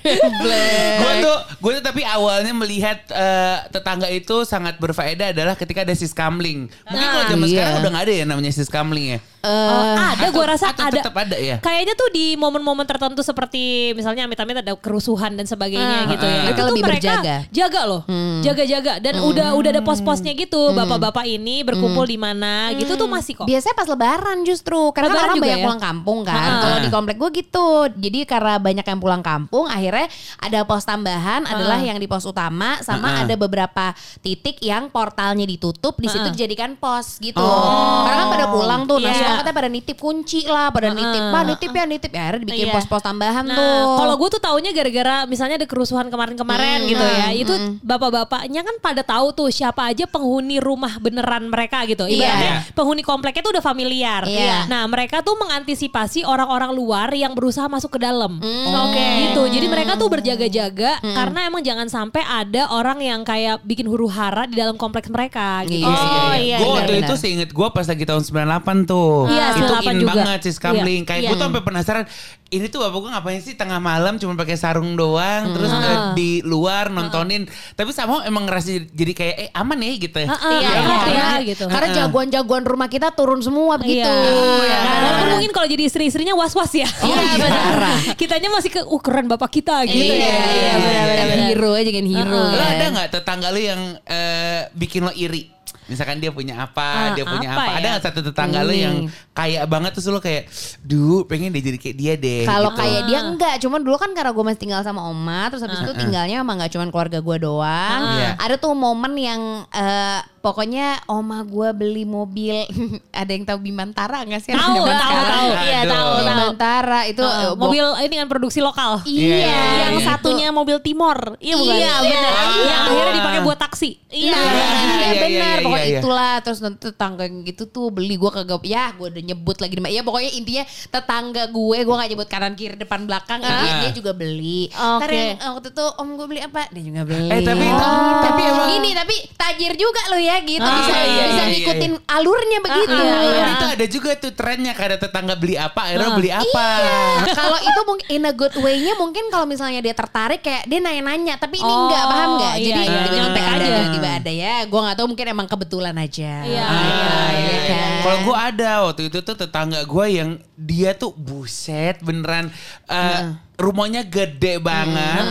gue 0.00 1.12
tuh 1.20 1.36
gue 1.60 1.72
tuh 1.76 1.84
tapi 1.84 2.02
awalnya 2.02 2.52
melihat 2.52 2.98
eh, 3.06 3.58
tetangga 3.68 4.08
itu 4.08 4.42
sangat 4.44 4.76
berfaedah 4.76 5.30
adalah 5.30 5.54
ketika 5.54 5.82
ada 5.82 5.92
siskamling. 5.92 6.66
Mungkin 6.86 7.06
kalau 7.06 7.24
zaman 7.28 7.40
Iya. 7.42 7.52
sekarang 7.54 7.74
udah 7.76 7.90
nggak 7.90 8.04
ada 8.04 8.14
ya 8.14 8.24
namanya 8.24 8.52
siskamling 8.52 9.06
ya. 9.10 9.20
Oh, 9.40 9.96
ada 9.96 10.28
gue 10.28 10.44
rasa 10.44 10.68
atau 10.68 10.84
ada. 10.84 11.00
tetap 11.00 11.16
ada 11.16 11.32
ya? 11.32 11.56
Kayaknya 11.58 11.96
tuh 11.96 12.12
di 12.12 12.36
momen-momen 12.36 12.84
tertentu 12.84 13.24
seperti 13.24 13.96
misalnya 13.96 14.28
amit-amit 14.28 14.60
ada 14.60 14.76
kerusuhan 14.76 15.32
dan 15.32 15.48
sebagainya 15.48 15.96
Ah, 15.98 16.10
gitu 16.10 16.20
ya. 16.22 16.36
ah. 16.36 16.42
Itu 16.42 16.44
Mereka 16.44 16.58
tuh 16.58 16.66
lebih 16.68 16.82
mereka 16.84 17.00
berjaga. 17.16 17.36
jaga 17.48 17.80
loh. 17.86 18.02
Jaga-jaga 18.40 18.92
dan 19.00 19.14
udah 19.18 19.48
udah 19.54 19.70
ada 19.70 19.82
pos-posnya 19.82 20.32
gitu. 20.34 20.72
Bapak-bapak 20.72 21.24
ini 21.26 21.60
berkumpul 21.62 22.04
di 22.04 22.16
mana 22.16 22.68
gitu 22.74 22.94
tuh 22.94 23.08
masih 23.08 23.32
kok. 23.34 23.46
Biasanya 23.48 23.72
pas 23.74 23.88
lebaran 23.88 24.44
justru 24.44 24.76
Karena 24.92 25.08
Lebaran 25.08 25.24
orang 25.24 25.34
juga 25.34 25.46
banyak 25.46 25.56
ya? 25.56 25.64
pulang 25.64 25.82
kampung 25.82 26.18
kan. 26.22 26.50
Kalau 26.60 26.78
di 26.78 26.88
komplek 26.90 27.16
gue 27.16 27.30
gitu 27.34 27.66
Jadi 27.90 28.18
karena 28.24 28.54
banyak 28.56 28.84
yang 28.90 28.98
pulang 28.98 29.20
kampung 29.20 29.64
Akhirnya 29.64 30.10
ada 30.36 30.62
pos 30.62 30.82
tambahan 30.82 31.44
Adalah 31.44 31.78
yang 31.78 31.96
di 31.96 32.04
pos 32.04 32.22
utama 32.22 32.76
Sama 32.80 33.08
Ha-ha. 33.12 33.22
ada 33.24 33.34
beberapa 33.34 33.92
titik 34.18 34.58
yang 34.60 34.88
portalnya 34.88 35.44
ditutup 35.44 35.96
di 35.96 36.06
situ 36.06 36.20
Ha-ha. 36.22 36.32
dijadikan 36.32 36.74
pos 36.74 37.16
gitu 37.18 37.38
Oh. 37.38 38.04
Karena 38.04 38.16
kan 38.18 38.28
pada 38.28 38.46
pulang 38.48 38.80
tuh 38.84 38.98
Nah 38.98 39.10
Iya. 39.10 39.38
katanya 39.38 39.56
pada 39.56 39.68
nitip 39.68 39.96
kunci 39.96 40.44
lah 40.44 40.68
Pada 40.68 40.90
nitip 40.90 41.22
Pak 41.24 41.42
nitip 41.46 41.70
ya 41.70 41.84
nitip 41.84 42.10
ya 42.10 42.20
Akhirnya 42.22 42.40
dibikin 42.42 42.66
Iya. 42.66 42.74
pos-pos 42.74 43.00
tambahan 43.00 43.42
Nah, 43.42 43.54
tuh 43.54 43.72
kalau 43.96 44.14
gue 44.16 44.28
tuh 44.30 44.40
taunya 44.40 44.70
gara-gara 44.70 45.16
misalnya 45.24 45.56
ada 45.56 45.64
kerusuhan 45.64 46.08
kemarin-kemarin 46.08 46.82
gitu 46.84 47.00
ya. 47.00 47.28
Itu 47.32 47.54
bapak-bapaknya 47.80 48.60
kan 48.60 48.76
pada 48.78 49.02
tahu 49.02 49.30
tuh 49.30 49.48
siapa 49.48 49.86
aja 49.86 50.04
penghuni 50.04 50.56
rumah 50.58 50.96
beneran 50.96 51.46
mereka 51.46 51.84
gitu. 51.84 52.04
Ibaratnya 52.04 52.64
Iya. 52.64 52.72
penghuni 52.72 53.02
kompleknya 53.02 53.40
tuh 53.40 53.52
udah 53.52 53.64
familiar. 53.64 54.22
Iya. 54.24 54.66
Nah, 54.66 54.86
mereka 54.86 55.20
tuh 55.20 55.36
mengantisipasi 55.36 56.22
orang-orang 56.22 56.70
luar 56.70 57.08
yang 57.12 57.32
berusaha 57.32 57.66
masuk 57.66 57.92
ke 57.92 58.00
dalam. 58.00 58.40
Oke. 58.82 59.06
Gitu. 59.22 59.42
Jadi 59.50 59.66
mereka 59.66 59.92
tuh 59.94 60.08
berjaga-jaga 60.08 60.90
karena 61.00 61.40
emang 61.44 61.60
jangan 61.60 61.86
sampai 61.86 62.22
ada 62.22 62.70
orang 62.70 62.98
yang 62.98 63.20
kayak 63.22 63.60
bikin 63.62 63.84
huru-hara 63.84 64.44
di 64.44 64.54
dalam 64.54 64.74
kompleks 64.74 65.06
mereka 65.06 65.62
gitu. 65.64 65.82
Iya 65.82 65.92
sih, 65.92 66.08
Oh, 66.10 66.34
iya, 66.34 66.56
gue 66.56 66.66
waktu 66.66 66.80
benar-benar. 66.90 67.08
itu 67.08 67.14
seinget 67.16 67.50
gue 67.50 67.68
pas 67.68 67.84
lagi 67.84 68.04
tahun 68.04 68.22
98 68.22 68.84
tuh. 68.84 69.26
Iya, 69.26 69.46
itu 69.50 69.60
98 69.66 69.90
in 69.90 69.98
juga. 69.98 70.10
banget 70.14 70.38
sih 70.42 70.52
skamling. 70.52 71.02
Kayak 71.02 71.20
Iya. 71.20 71.28
gue 71.28 71.36
tuh 71.36 71.46
sampai 71.46 71.62
penasaran. 71.62 72.04
Ini 72.50 72.66
tuh 72.66 72.82
bapak 72.82 72.98
gue 72.98 73.10
ngapain 73.14 73.38
sih 73.38 73.54
tengah 73.54 73.78
malam 73.78 74.18
cuma 74.18 74.34
pakai 74.34 74.58
sarung 74.58 74.98
doang, 74.98 75.54
terus 75.54 75.70
eh, 75.70 75.98
di 76.18 76.30
luar 76.42 76.90
nontonin. 76.90 77.46
Tapi 77.78 77.94
sama 77.94 78.26
emang 78.26 78.42
ngerasa 78.42 78.90
jadi 78.90 79.12
kayak 79.14 79.34
eh 79.38 79.48
aman 79.54 79.78
ya 79.78 79.90
gitu. 79.94 80.18
Heeh, 80.18 80.58
Iya, 80.58 80.58
iya, 80.58 80.74
iya, 80.74 80.82
iya, 80.82 81.06
iya. 81.14 81.46
gitu. 81.46 81.70
Karena 81.70 81.88
jagoan-jagoan 81.94 82.66
rumah 82.66 82.90
kita 82.90 83.14
turun 83.14 83.38
semua 83.38 83.78
begitu 83.78 84.02
Iya. 84.02 84.66
ya 84.66 84.78
kan? 84.82 84.98
Walaupun 84.98 85.28
mungkin 85.30 85.50
kalau 85.54 85.66
jadi 85.70 85.82
istri-istrinya 85.86 86.34
was-was 86.34 86.74
ya. 86.74 86.90
Iya, 86.90 87.22
benar. 87.38 87.74
Kitanya 88.18 88.50
masih 88.50 88.70
ke, 88.74 88.80
uh 88.82 88.98
keren 89.00 89.30
bapak 89.30 89.50
kita 89.54 89.86
gitu 89.86 90.10
Iya, 90.10 90.18
ya. 90.18 90.42
iya, 90.50 90.72
benar-benar. 91.06 91.46
Hero 91.54 91.70
aja 91.78 91.90
kan 91.94 92.06
hero. 92.10 92.34
Lo 92.34 92.58
kan. 92.58 92.66
ada 92.66 92.84
nggak 92.90 93.08
tetangga 93.14 93.48
lo 93.54 93.60
yang 93.62 93.80
eh, 94.10 94.66
bikin 94.74 95.06
lo 95.06 95.14
iri? 95.14 95.59
Misalkan 95.90 96.16
dia 96.16 96.30
punya 96.30 96.54
apa, 96.62 96.86
Ah, 96.86 97.08
dia 97.12 97.26
punya 97.26 97.50
apa 97.50 97.60
apa. 97.60 97.72
Ada 97.74 97.82
ya? 97.82 97.90
nggak 97.90 98.04
satu 98.06 98.20
tetangga 98.22 98.62
lu 98.62 98.70
yang 98.72 98.96
kaya 99.30 99.66
banget 99.66 99.90
terus 99.92 100.06
lu 100.06 100.22
kayak, 100.22 100.46
duh 100.80 101.26
pengen 101.26 101.50
dia 101.50 101.62
jadi 101.66 101.78
kayak 101.78 101.96
dia 101.98 102.12
deh. 102.14 102.42
Kalau 102.46 102.70
gitu. 102.70 102.80
kayak 102.80 103.00
dia 103.04 103.18
enggak, 103.20 103.54
cuman 103.58 103.80
dulu 103.82 103.96
kan 103.98 104.14
karena 104.14 104.30
gue 104.30 104.44
masih 104.46 104.60
tinggal 104.60 104.80
sama 104.80 105.02
oma, 105.02 105.50
terus 105.50 105.60
habis 105.60 105.82
itu 105.82 105.92
tinggalnya 105.92 106.40
emang 106.40 106.56
nggak 106.56 106.70
cuman 106.70 106.88
keluarga 106.88 107.18
gue 107.18 107.36
doang. 107.36 108.00
Iya. 108.14 108.38
Ada 108.38 108.54
tuh 108.56 108.72
momen 108.72 109.18
yang 109.18 109.40
eh, 109.68 110.20
pokoknya 110.38 111.02
oma 111.04 111.42
gue 111.42 111.68
beli 111.74 112.04
mobil, 112.04 112.64
ada 113.12 113.30
yang 113.30 113.42
tahu 113.42 113.58
Bimantara 113.60 114.22
nggak 114.22 114.40
sih? 114.40 114.52
Tahu, 114.54 114.78
tahu, 114.78 114.86
sekarang? 114.86 115.26
tahu. 115.26 115.48
Iya, 115.60 115.80
tahu, 115.82 115.90
tahu. 115.90 116.12
Bimantara 116.22 117.00
itu 117.06 117.24
Uh, 117.30 117.54
mobil 117.54 117.84
ini 118.02 118.14
kan 118.16 118.26
produksi 118.26 118.60
lokal. 118.60 119.00
Iya, 119.02 119.16
Iya, 119.20 119.36
iya, 119.38 119.62
yang 119.86 119.94
iya. 119.96 120.06
satunya 120.06 120.48
mobil 120.50 120.76
Timor. 120.80 121.36
Iya 121.38 121.54
bukan? 121.56 121.76
Iya, 121.76 121.92
benar. 122.02 122.32
Yang 122.58 122.80
akhirnya 122.84 123.14
dipakai 123.14 123.40
buat 123.40 123.58
taksi. 123.58 123.90
Iya. 124.08 124.34
Nah, 124.34 124.42
Iya, 124.42 124.66
iya, 124.66 124.96
iya, 124.98 125.10
benar. 125.16 125.56
iya, 125.56 125.64
pokoknya 125.64 125.79
iya. 125.82 125.98
itulah. 125.98 126.34
Terus 126.40 126.58
nanti 126.60 126.78
tetangga 126.86 127.22
yang 127.22 127.42
gitu 127.42 127.64
tuh 127.64 127.88
beli 127.88 128.14
gue 128.14 128.28
kagak. 128.28 128.62
Ya 128.62 128.92
gue 128.92 129.06
udah 129.06 129.22
nyebut 129.24 129.56
lagi. 129.56 129.72
di- 129.72 129.88
Ya 129.90 130.02
pokoknya 130.02 130.30
intinya 130.30 130.64
tetangga 130.88 131.42
gue. 131.46 131.78
Gue 131.80 131.94
gak 131.94 132.08
nyebut 132.08 132.28
kanan 132.28 132.54
kiri 132.54 132.76
depan 132.76 133.04
belakang. 133.04 133.40
Ah. 133.40 133.80
dia 133.80 133.90
juga 133.90 134.12
beli. 134.12 134.68
Oke. 134.68 134.98
Ntar 134.98 135.10
yang 135.10 135.36
eh, 135.36 135.50
waktu 135.50 135.68
itu 135.70 135.84
om 135.96 136.08
gue 136.14 136.26
beli 136.26 136.40
apa? 136.40 136.62
Dia 136.68 136.82
juga 136.82 137.02
beli. 137.02 137.28
Eh, 137.28 137.40
tapi- 137.40 137.68
Oh. 137.70 138.20
tapi 138.20 138.40
emang- 138.42 138.68
Gini 138.70 138.90
tapi 138.92 139.16
tajir 139.34 139.72
juga 139.74 140.00
lo 140.08 140.16
ya 140.16 140.36
gitu. 140.40 140.62
Ah, 140.62 140.76
bisa 140.78 140.94
iya, 140.96 141.24
bisa 141.26 141.42
iya, 141.42 141.44
ngikutin 141.50 141.92
alurnya 142.06 142.58
begitu. 142.60 142.92
Ah, 142.92 143.02
ah, 143.02 143.20
Tapi 143.20 143.26
iya. 143.26 143.46
itu 143.50 143.66
ada 143.70 143.86
juga 143.88 144.10
tuh 144.16 144.32
trennya 144.32 144.72
kada 144.72 144.96
tetangga 144.96 145.34
beli 145.34 145.54
apa, 145.54 145.80
akhirnya 145.82 146.10
beli 146.14 146.30
apa. 146.30 146.68
Iya. 146.78 147.00
kalau 147.38 147.58
itu 147.58 147.80
mungkin 147.82 148.06
in 148.08 148.22
a 148.22 148.32
good 148.32 148.54
way-nya 148.56 148.94
mungkin 148.94 149.24
kalau 149.28 149.44
misalnya 149.44 149.80
dia 149.80 149.92
tertarik 149.92 150.40
kayak 150.40 150.64
dia 150.64 150.78
nanya-nanya 150.78 151.34
tapi 151.36 151.56
ini 151.56 151.66
Oh, 151.66 151.86
enggak 151.86 152.04
paham 152.04 152.28
enggak? 152.36 152.54
iya, 152.54 152.64
Jadi 152.64 152.78
iya. 152.78 152.86
tiba-tiba 152.86 153.16
Nyontek 153.16 153.42
ada, 153.42 153.54
aja. 153.56 153.66
tiba-tiba 153.70 154.08
ada 154.12 154.30
ya. 154.32 154.54
Gue 154.64 154.80
nggak 154.80 154.96
tahu 154.96 155.06
mungkin 155.08 155.26
emang 155.28 155.46
kebetulan 155.60 155.92
aja. 156.00 156.32
Iya, 156.40 156.64
Ah, 156.64 156.72
iya, 156.72 156.88
iya, 156.88 157.36
iya, 157.36 157.52
iya. 157.52 157.68
kan? 157.68 157.90
Kalau 158.00 158.18
gue 158.24 158.36
ada 158.40 158.70
waktu 158.88 159.02
itu 159.12 159.18
tuh 159.20 159.36
tetangga 159.36 159.84
gue 159.84 160.06
yang 160.08 160.30
dia 160.56 160.96
tuh 160.96 161.12
buset 161.12 162.00
beneran 162.00 162.48
eh, 162.88 163.36
rumahnya 163.60 164.08
gede 164.08 164.56
banget. 164.56 165.24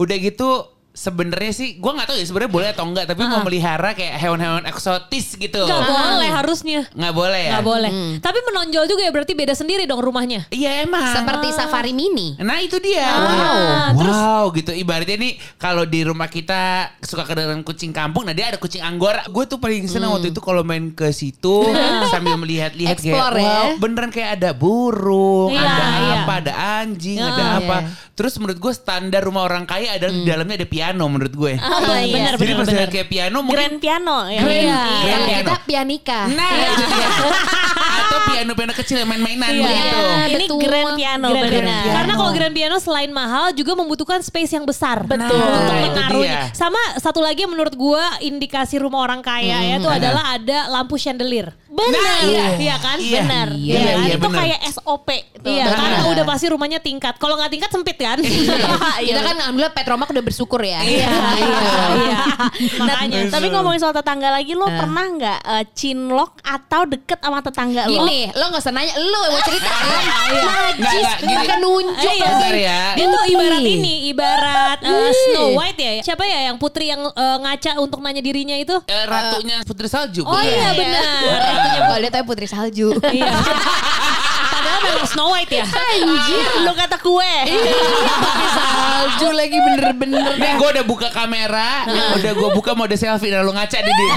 Udah 0.00 0.16
gitu 0.16 0.48
sebenarnya 0.94 1.50
sih 1.50 1.74
gue 1.74 1.90
nggak 1.90 2.06
tahu 2.06 2.16
ya 2.16 2.24
sebenarnya 2.24 2.52
boleh 2.54 2.68
atau 2.70 2.86
enggak 2.86 3.10
tapi 3.10 3.26
mau 3.26 3.42
melihara 3.42 3.90
kayak 3.92 4.14
hewan-hewan 4.14 4.62
eksotis 4.64 5.34
gitu. 5.34 5.66
Gak 5.66 5.82
boleh 5.84 6.30
harusnya. 6.30 6.86
Nggak 6.94 7.12
boleh 7.12 7.40
ya? 7.42 7.52
Gak 7.58 7.64
boleh. 7.66 7.90
Tapi 8.22 8.38
menonjol 8.46 8.84
juga 8.86 9.02
ya 9.02 9.10
berarti 9.10 9.34
beda 9.34 9.52
sendiri 9.52 9.84
dong 9.84 9.98
rumahnya. 9.98 10.46
Iya 10.48 10.86
emang. 10.86 11.02
Seperti 11.10 11.50
safari 11.50 11.90
mini. 11.90 12.38
Nah 12.38 12.62
itu 12.62 12.78
dia. 12.78 13.02
Ah, 13.02 13.18
wow, 13.90 13.98
terus- 13.98 14.14
wow 14.14 14.44
gitu. 14.54 14.70
Ibaratnya 14.70 15.18
nih 15.18 15.32
kalau 15.58 15.82
di 15.82 16.00
rumah 16.00 16.30
kita 16.30 16.94
suka 17.02 17.26
kedengeran 17.26 17.66
kucing 17.66 17.90
kampung, 17.90 18.22
nah 18.22 18.32
dia 18.32 18.54
ada 18.54 18.58
kucing 18.58 18.80
anggora. 18.80 19.26
Gue 19.26 19.50
tuh 19.50 19.58
paling 19.58 19.90
seneng 19.90 20.14
waktu 20.14 20.30
itu 20.30 20.38
kalau 20.38 20.62
main 20.62 20.94
ke 20.94 21.10
situ 21.10 21.66
sambil 22.14 22.38
melihat-lihat 22.38 23.02
kayak 23.02 23.18
ya. 23.34 23.34
wow, 23.34 23.66
beneran 23.76 24.14
kayak 24.14 24.38
ada 24.38 24.54
burung, 24.54 25.50
Iya, 25.50 25.58
ada 25.60 25.84
iya. 25.98 26.14
apa, 26.22 26.32
ada 26.38 26.52
anjing, 26.80 27.18
ada 27.18 27.44
apa. 27.58 27.76
iya. 27.82 27.90
Terus 28.14 28.38
menurut 28.38 28.62
gue 28.62 28.72
standar 28.72 29.26
rumah 29.26 29.42
orang 29.42 29.66
kaya 29.66 29.98
adalah 29.98 30.14
di 30.14 30.22
dalamnya 30.22 30.62
ada 30.62 30.68
piano 30.84 31.08
menurut 31.08 31.32
gue. 31.32 31.52
Oh, 31.56 31.96
iya. 31.96 32.12
benar, 32.12 32.32
Jadi 32.36 32.52
benar. 32.52 32.76
lihat 32.76 32.90
kayak 32.92 33.08
piano 33.08 33.38
mungkin 33.40 33.56
Grand 33.56 33.76
piano 33.80 34.16
ya. 34.28 34.40
Grand, 34.44 34.60
Iya. 34.60 34.80
grand 35.00 35.24
piano. 35.24 35.40
kita 35.40 35.56
pianika. 35.64 36.18
Nah, 36.28 36.52
dia. 36.76 37.08
Atau 38.16 38.30
piano-piano 38.30 38.72
kecil 38.74 38.96
yang 38.96 39.08
main-mainan 39.08 39.50
Iya. 39.50 39.66
begitu. 39.66 39.98
Ini 40.24 40.44
Betul. 40.44 40.60
grand 40.62 40.90
piano 40.94 41.26
Grand 41.26 41.44
benar. 41.44 41.62
piano. 41.64 41.92
Karena 41.92 42.12
kalau 42.14 42.30
grand 42.32 42.54
piano 42.54 42.76
selain 42.78 43.10
mahal 43.10 43.44
juga 43.52 43.72
membutuhkan 43.74 44.20
space 44.20 44.52
yang 44.52 44.64
besar. 44.64 45.02
Betul. 45.02 45.34
Untuk 45.34 45.62
Nah, 45.66 45.80
itu 45.80 45.90
menaruhnya. 45.94 46.40
Sama 46.52 46.78
satu 46.96 47.18
lagi 47.18 47.42
yang 47.42 47.52
menurut 47.52 47.74
gua 47.74 48.00
indikasi 48.20 48.76
rumah 48.76 49.02
orang 49.02 49.20
kaya 49.20 49.58
ya 49.64 49.74
itu 49.76 49.88
adalah 49.88 50.24
ada 50.32 50.58
lampu 50.68 50.94
chandelier. 50.94 51.50
Benar. 51.66 51.90
Nah, 51.90 52.18
Iya, 52.24 52.44
iya 52.56 52.76
kan? 52.78 52.96
Iya. 52.96 53.20
Benar. 53.20 53.48
Iya, 53.50 53.74
Iya, 53.74 53.92
iya, 53.98 54.14
itu 54.14 54.22
benar. 54.22 54.38
kayak 54.40 54.58
SOP. 54.70 55.08
tuh. 55.34 55.50
Iya, 55.50 55.64
Benar. 55.66 55.76
karena 55.76 56.02
udah 56.08 56.24
pasti 56.24 56.46
rumahnya 56.46 56.78
tingkat. 56.78 57.14
Kalau 57.16 57.34
nggak 57.34 57.50
tingkat 57.50 57.68
sempit 57.68 57.96
kan? 57.96 58.16
Kita 59.04 59.20
kan 59.20 59.34
alhamdulillah 59.36 59.74
Petromak 59.74 60.08
udah 60.08 60.22
bersyukur 60.22 60.62
ya. 60.62 60.80
Iya, 60.80 61.10
iya, 61.36 61.58
iya. 61.98 62.18
Nah, 62.78 62.94
Makanya. 63.04 63.20
tapi 63.28 63.46
ngomongin 63.50 63.76
soal 63.76 63.92
tetangga 63.92 64.30
lagi, 64.30 64.52
lo 64.52 64.64
pernah 64.66 65.04
nggak 65.04 65.38
eh, 65.42 65.64
cinlok 65.74 66.38
atau 66.40 66.86
deket 66.86 67.18
sama 67.18 67.40
tetangga 67.40 67.82
lo? 67.86 68.03
Gini, 68.04 68.20
lo 68.36 68.44
gak 68.52 68.60
usah 68.60 68.72
nanya, 68.76 68.94
lo 69.00 69.20
yang 69.24 69.32
mau 69.32 69.42
cerita. 69.42 69.70
Nggak, 69.72 70.04
Najis, 70.84 71.04
nggak, 71.04 71.18
gini. 71.24 71.34
pakai 71.40 71.56
nunjuk. 71.58 72.12
Iya. 72.14 72.28
Bentar 72.28 72.54
ya. 72.54 72.80
Dia 72.94 73.06
tuh 73.08 73.22
ibarat 73.32 73.62
ini, 73.64 73.94
ibarat 74.12 74.78
uh. 74.84 75.10
Snow 75.10 75.48
White 75.56 75.80
ya. 75.80 75.92
Siapa 76.04 76.24
ya 76.28 76.38
yang 76.52 76.56
putri 76.60 76.92
yang 76.92 77.00
uh, 77.00 77.36
ngaca 77.40 77.80
untuk 77.80 77.98
nanya 78.04 78.20
dirinya 78.20 78.54
itu? 78.54 78.76
Eh, 78.84 79.04
ratunya 79.08 79.64
Putri 79.64 79.88
Salju. 79.88 80.22
Oh 80.22 80.36
bukan? 80.36 80.44
iya 80.44 80.68
benar. 80.76 81.04
Ratunya 81.24 81.80
dia 82.04 82.10
tahu 82.12 82.24
Putri 82.28 82.46
Salju. 82.46 82.88
Iya. 83.00 83.32
Padahal 84.74 84.90
memang 84.90 85.06
Snow 85.06 85.28
White 85.30 85.52
ya. 85.52 85.64
Anjir, 85.64 86.46
lo 86.60 86.72
kata 86.74 86.96
kue. 86.98 87.34
Putri 87.46 88.46
Salju 88.50 89.28
lagi 89.30 89.54
bener-bener. 89.56 90.34
Nih 90.34 90.52
gue 90.54 90.68
udah 90.70 90.84
buka 90.84 91.08
kamera, 91.08 91.86
udah 92.18 92.32
gue 92.32 92.50
buka 92.52 92.74
mode 92.74 92.94
selfie 92.94 93.30
dan 93.30 93.42
lu 93.42 93.52
ngaca 93.52 93.78
di 93.78 93.92
dia. 93.92 94.14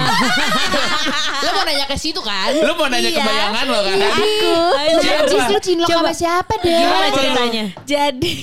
Lo 1.38 1.50
mau 1.54 1.64
nanya 1.64 1.86
ke 1.86 1.96
situ 1.96 2.18
kan? 2.20 2.50
Lu 2.52 2.74
mau 2.74 2.88
nanya 2.88 3.06
Iya. 3.08 3.22
kebayangan 3.22 3.66
lo 3.68 3.80
kan? 3.80 3.96
Aku. 4.02 4.54
Najis 4.98 5.46
lu 5.48 5.60
cinlok 5.62 5.88
sama 5.88 6.12
siapa 6.12 6.54
deh? 6.58 6.74
Gimana 6.74 7.08
ceritanya? 7.12 7.64
Jadi 7.84 8.34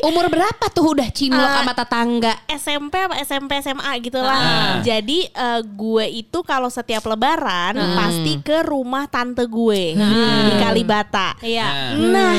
Umur 0.00 0.28
berapa 0.28 0.64
tuh 0.70 0.94
udah 0.94 1.08
cinlok 1.10 1.42
Ah. 1.42 1.54
sama 1.58 1.72
tetangga? 1.74 2.32
SMP 2.48 2.94
apa 2.96 3.14
SMP 3.20 3.50
SMA 3.58 3.90
gitu 4.00 4.18
lah. 4.18 4.38
Ah. 4.38 4.72
Jadi 4.80 5.26
eh, 5.26 5.60
gue 5.64 6.04
itu 6.14 6.38
kalau 6.42 6.68
setiap 6.68 7.02
lebaran 7.04 7.74
pasti 7.96 8.38
ke 8.38 8.62
rumah 8.62 9.06
tante 9.06 9.42
gue 9.44 9.98
di 10.46 10.52
Kalibata. 10.56 11.34
Iya. 11.40 11.55
Nah, 11.96 12.34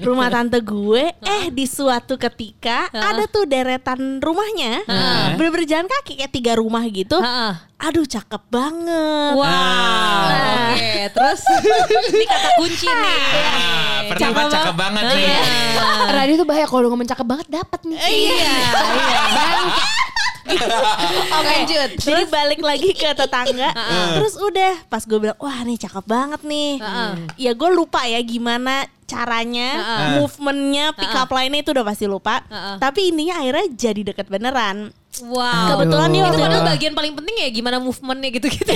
rumah 0.00 0.30
tante 0.30 0.58
gue 0.60 1.04
eh 1.20 1.50
di 1.50 1.66
suatu 1.66 2.14
ketika 2.14 2.86
ada 2.94 3.26
tuh 3.26 3.44
deretan 3.44 4.18
rumahnya. 4.18 4.86
Bener-bener 5.34 5.66
jalan 5.66 5.86
kaki 5.86 6.16
kayak 6.16 6.30
tiga 6.30 6.52
rumah 6.54 6.86
gitu. 6.86 7.18
Aduh, 7.80 8.04
cakep 8.04 8.42
banget. 8.52 9.32
Wow. 9.40 9.48
Nah. 10.28 10.76
Oke, 10.76 11.08
terus 11.16 11.40
ini 12.12 12.24
kata 12.28 12.48
kunci 12.60 12.86
nih. 12.86 13.16
Ah, 13.40 13.98
pertama 14.04 14.36
Cakep 14.36 14.52
cakep 14.52 14.74
banget 14.76 15.02
nih. 15.16 15.26
Radio 16.20 16.34
tuh 16.36 16.46
bahaya 16.46 16.66
kalau 16.68 16.92
ngomong 16.92 17.08
cakep 17.08 17.24
banget 17.26 17.48
dapat 17.48 17.80
nih. 17.88 17.98
Iya, 17.98 18.52
Oh, 21.30 21.42
lanjut. 21.46 21.94
Jadi 21.94 22.26
balik 22.26 22.58
lagi 22.58 22.90
ke 22.90 23.14
tetangga 23.14 23.70
Terus 24.18 24.34
udah 24.34 24.82
Pas 24.90 25.06
gue 25.06 25.14
bilang 25.14 25.38
Wah 25.38 25.62
nih 25.62 25.78
cakep 25.78 26.02
banget 26.02 26.42
nih 26.42 26.82
Ya 27.38 27.54
gue 27.54 27.70
lupa 27.70 28.02
ya 28.02 28.18
Gimana 28.18 28.82
caranya 29.06 29.78
Movementnya 30.18 30.90
Pick 30.90 31.14
up 31.14 31.30
line-nya 31.30 31.62
itu 31.62 31.70
udah 31.70 31.86
pasti 31.86 32.10
lupa 32.10 32.42
Tapi 32.82 33.14
intinya 33.14 33.38
akhirnya 33.38 33.66
jadi 33.70 34.00
deket 34.10 34.26
beneran 34.26 34.90
Wow. 35.20 35.74
Kebetulan 35.74 36.08
dia 36.08 36.16
itu 36.16 36.24
waktu 36.24 36.38
padahal 36.38 36.54
itu 36.54 36.70
bagian 36.70 36.92
paling 36.94 37.12
penting 37.12 37.36
ya 37.36 37.48
gimana 37.50 37.76
movementnya 37.76 38.30
gitu-gitu. 38.30 38.70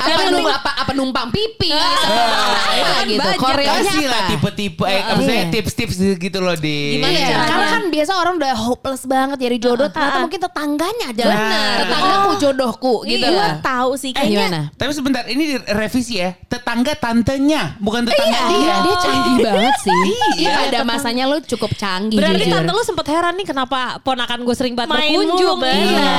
apa, 0.00 0.22
numpang, 0.26 0.54
apa, 0.54 0.70
apa 0.80 0.92
numpang 0.92 1.28
pipi 1.28 1.70
apa 1.70 3.04
gitu. 3.04 3.28
Koreonya 3.36 3.84
Kasih 3.84 4.06
lah 4.06 4.16
apa? 4.18 4.30
tipe-tipe, 4.32 4.82
eh, 4.82 5.02
apa 5.02 5.20
sih 5.20 5.38
tips-tips 5.50 5.94
gitu 6.16 6.38
loh 6.38 6.56
di. 6.56 6.96
Gimana 6.96 7.12
Iya, 7.12 7.20
caranya? 7.28 7.46
karena 7.46 7.66
kan 7.68 7.82
biasa 7.88 8.12
orang 8.14 8.34
udah 8.38 8.52
hopeless 8.56 9.02
banget 9.04 9.36
nyari 9.38 9.58
jodoh, 9.58 9.88
ternyata 9.88 10.18
mungkin 10.18 10.40
tetangganya 10.40 11.06
adalah 11.06 11.36
Bener. 11.36 11.76
tetanggaku 11.78 12.30
jodohku 12.38 12.94
gitu 13.04 13.26
Gue 13.28 13.36
lah. 13.36 13.60
tahu 13.60 13.90
sih 13.94 14.06
Eh, 14.08 14.14
Kayaknya 14.14 14.32
gimana? 14.40 14.60
Tapi 14.72 14.90
sebentar, 14.90 15.22
ini 15.26 15.44
revisi 15.68 16.14
ya. 16.16 16.32
Tetangga 16.48 16.96
tantenya, 16.96 17.76
bukan 17.78 18.02
tetangga 18.02 18.40
Iya, 18.40 18.48
dia. 18.48 18.74
dia 18.82 18.96
canggih 18.98 19.36
banget 19.42 19.74
sih. 19.78 20.00
Iya. 20.38 20.54
pada 20.60 20.80
masanya 20.82 21.24
lu 21.26 21.38
cukup 21.40 21.74
canggih 21.74 22.16
Berarti 22.16 22.44
jujur. 22.46 22.56
tante 22.56 22.72
lu 22.72 22.82
sempet 22.82 23.06
heran 23.06 23.34
nih 23.34 23.46
kenapa 23.46 23.78
ponakan 24.00 24.42
gue 24.42 24.54
sering 24.54 24.74
banget 24.78 24.88
Main 24.88 25.10
berkunjung. 25.18 25.58
mulu. 25.58 25.66
Iya. 25.68 26.14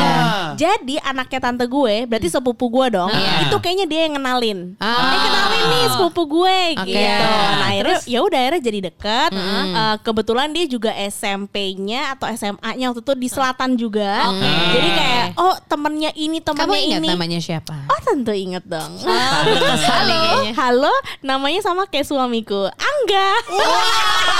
Jadi 0.51 0.95
anaknya 0.99 1.39
tante 1.39 1.63
gue 1.63 1.95
Berarti 2.03 2.27
sepupu 2.27 2.67
gue 2.67 2.85
dong 2.91 3.07
Iya. 3.07 3.47
Itu 3.47 3.55
kayaknya 3.57 3.85
dia 3.85 4.01
yang 4.03 4.15
kenalin 4.15 4.59
Ah. 4.75 4.91
Eh 5.07 5.19
kenalin 5.21 5.63
nih 5.65 5.83
sepupu 5.89 6.21
gue 6.27 6.57
Oke. 6.75 6.91
gitu 6.91 7.23
Nah 7.23 7.63
akhirnya 7.65 7.95
Terus? 7.95 8.03
ya 8.05 8.19
udah 8.19 8.39
akhirnya 8.41 8.61
jadi 8.61 8.79
deket 8.83 9.31
Eh, 9.31 9.95
Kebetulan 10.01 10.47
dia 10.49 10.65
juga 10.65 10.91
SMP-nya 10.91 12.01
Atau 12.11 12.27
SMA-nya 12.27 12.85
waktu 12.87 13.01
itu 13.01 13.13
di 13.15 13.27
selatan 13.27 13.69
juga 13.73 14.27
Jadi 14.69 14.89
kayak 14.89 15.25
Oh 15.37 15.55
temennya 15.63 16.11
ini 16.13 16.37
Kamu 16.39 16.57
temennya 16.59 16.79
ingat 16.81 16.99
ini 16.99 17.07
namanya 17.09 17.39
siapa? 17.39 17.75
Oh 17.85 17.99
tentu 18.01 18.31
inget 18.31 18.65
dong 18.65 18.99
Halo. 18.99 20.21
Halo 20.51 20.93
Namanya 21.21 21.61
sama 21.61 21.85
kayak 21.85 22.03
suamiku 22.03 22.67
Angga 22.69 23.29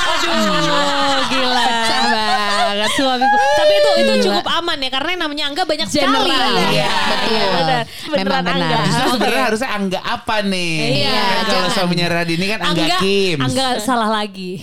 Aduh, 0.10 1.16
gila. 1.30 1.64
Pecah 1.64 2.02
banget. 2.10 2.90
Suamiku. 2.92 3.36
Tapi 3.56 3.74
itu 3.74 3.92
itu 4.00 4.09
Gila. 4.12 4.24
cukup 4.26 4.48
aman 4.52 4.78
ya 4.78 4.90
karena 4.90 5.10
yang 5.10 5.22
namanya 5.22 5.44
Angga 5.46 5.64
banyak 5.64 5.88
General. 5.88 6.24
sekali. 6.24 6.64
Iya, 6.70 6.90
betul. 6.90 7.48
benar. 7.52 7.84
Memang 7.86 8.10
Beneran 8.16 8.42
benar. 8.42 8.56
Angga. 8.56 8.80
Justru 8.84 9.08
sebenarnya 9.12 9.44
harusnya 9.44 9.70
Angga 9.70 10.00
apa 10.02 10.36
nih? 10.42 10.76
Iya, 11.00 11.22
Kan 11.22 11.46
kalau 11.50 11.70
suaminya 11.70 12.08
Radini 12.12 12.46
kan 12.48 12.60
Angga, 12.62 12.84
Angga, 12.84 12.98
Kim. 12.98 13.38
Angga 13.40 13.68
salah 13.80 14.10
lagi. 14.10 14.52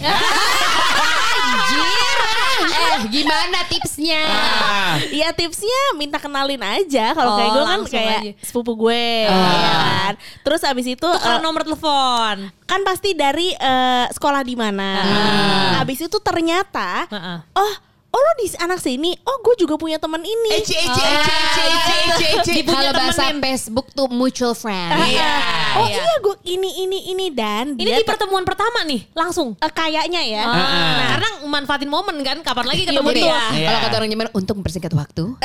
Eh, 2.66 2.98
gimana 3.10 3.58
tipsnya? 3.64 4.22
Ah. 4.24 4.96
Iya 5.06 5.28
tipsnya 5.30 5.80
minta 5.94 6.16
kenalin 6.16 6.60
aja 6.60 7.12
kalau 7.12 7.30
Oh, 7.30 7.38
kayak 7.38 7.50
gue 7.50 7.64
kan 7.64 7.80
kayak 7.86 8.20
aja. 8.20 8.32
sepupu 8.42 8.72
gue 8.78 9.04
ya 9.24 9.32
kan. 9.32 10.12
Terus 10.42 10.60
abis 10.62 10.86
itu 10.88 11.08
eh, 11.08 11.38
nomor 11.40 11.62
telepon. 11.62 12.48
kan 12.64 12.80
pasti 12.82 13.12
dari 13.12 13.52
eh, 13.52 14.04
sekolah 14.08 14.40
di 14.40 14.54
mana. 14.54 14.90
Abis 15.78 16.00
itu 16.02 16.16
ternyata 16.18 17.06
Heeh. 17.06 17.38
oh 17.54 17.72
oh 18.12 18.20
lo 18.20 18.32
di 18.38 18.46
anak 18.62 18.78
sini. 18.78 19.14
Oh 19.26 19.42
gue 19.42 19.54
juga 19.58 19.74
punya 19.74 19.98
teman 19.98 20.22
ini. 20.22 20.50
Eci, 20.62 20.76
eci, 20.76 21.02
eci, 21.02 21.32
eci, 21.34 21.94
eci, 22.10 22.26
eci, 22.38 22.54
Kalau 22.62 22.92
bahasa. 22.94 23.34
Facebook 23.42 23.86
tuh 23.94 24.06
mutual 24.10 24.54
friend. 24.54 24.94
Iya. 25.10 25.65
Oh 25.76 25.86
iya 25.86 26.14
gue 26.16 26.34
ini 26.46 26.68
ini 26.80 26.98
ini 27.10 27.26
dan 27.28 27.72
Ini 27.72 27.82
dia 27.82 27.96
di 28.00 28.04
pertemuan 28.04 28.42
pertama 28.42 28.82
nih, 28.82 29.04
langsung. 29.12 29.54
eh, 29.56 29.68
kayaknya 29.68 30.20
ya. 30.22 30.42
Ah, 30.42 30.54
Heeh. 30.54 30.96
Karena 31.08 31.28
manfaatin 31.46 31.86
momen 31.86 32.16
kan, 32.20 32.36
kapan 32.40 32.64
lagi 32.66 32.82
Iya, 32.82 32.88
ketemu 32.90 33.08
betul. 33.08 33.22
dia. 33.22 33.36
Iya. 33.52 33.66
Kalau 33.66 33.78
kata 33.80 33.94
orang 33.96 34.08
Jerman 34.08 34.28
untuk 34.32 34.54
mempersingkat 34.56 34.92
waktu. 34.92 35.24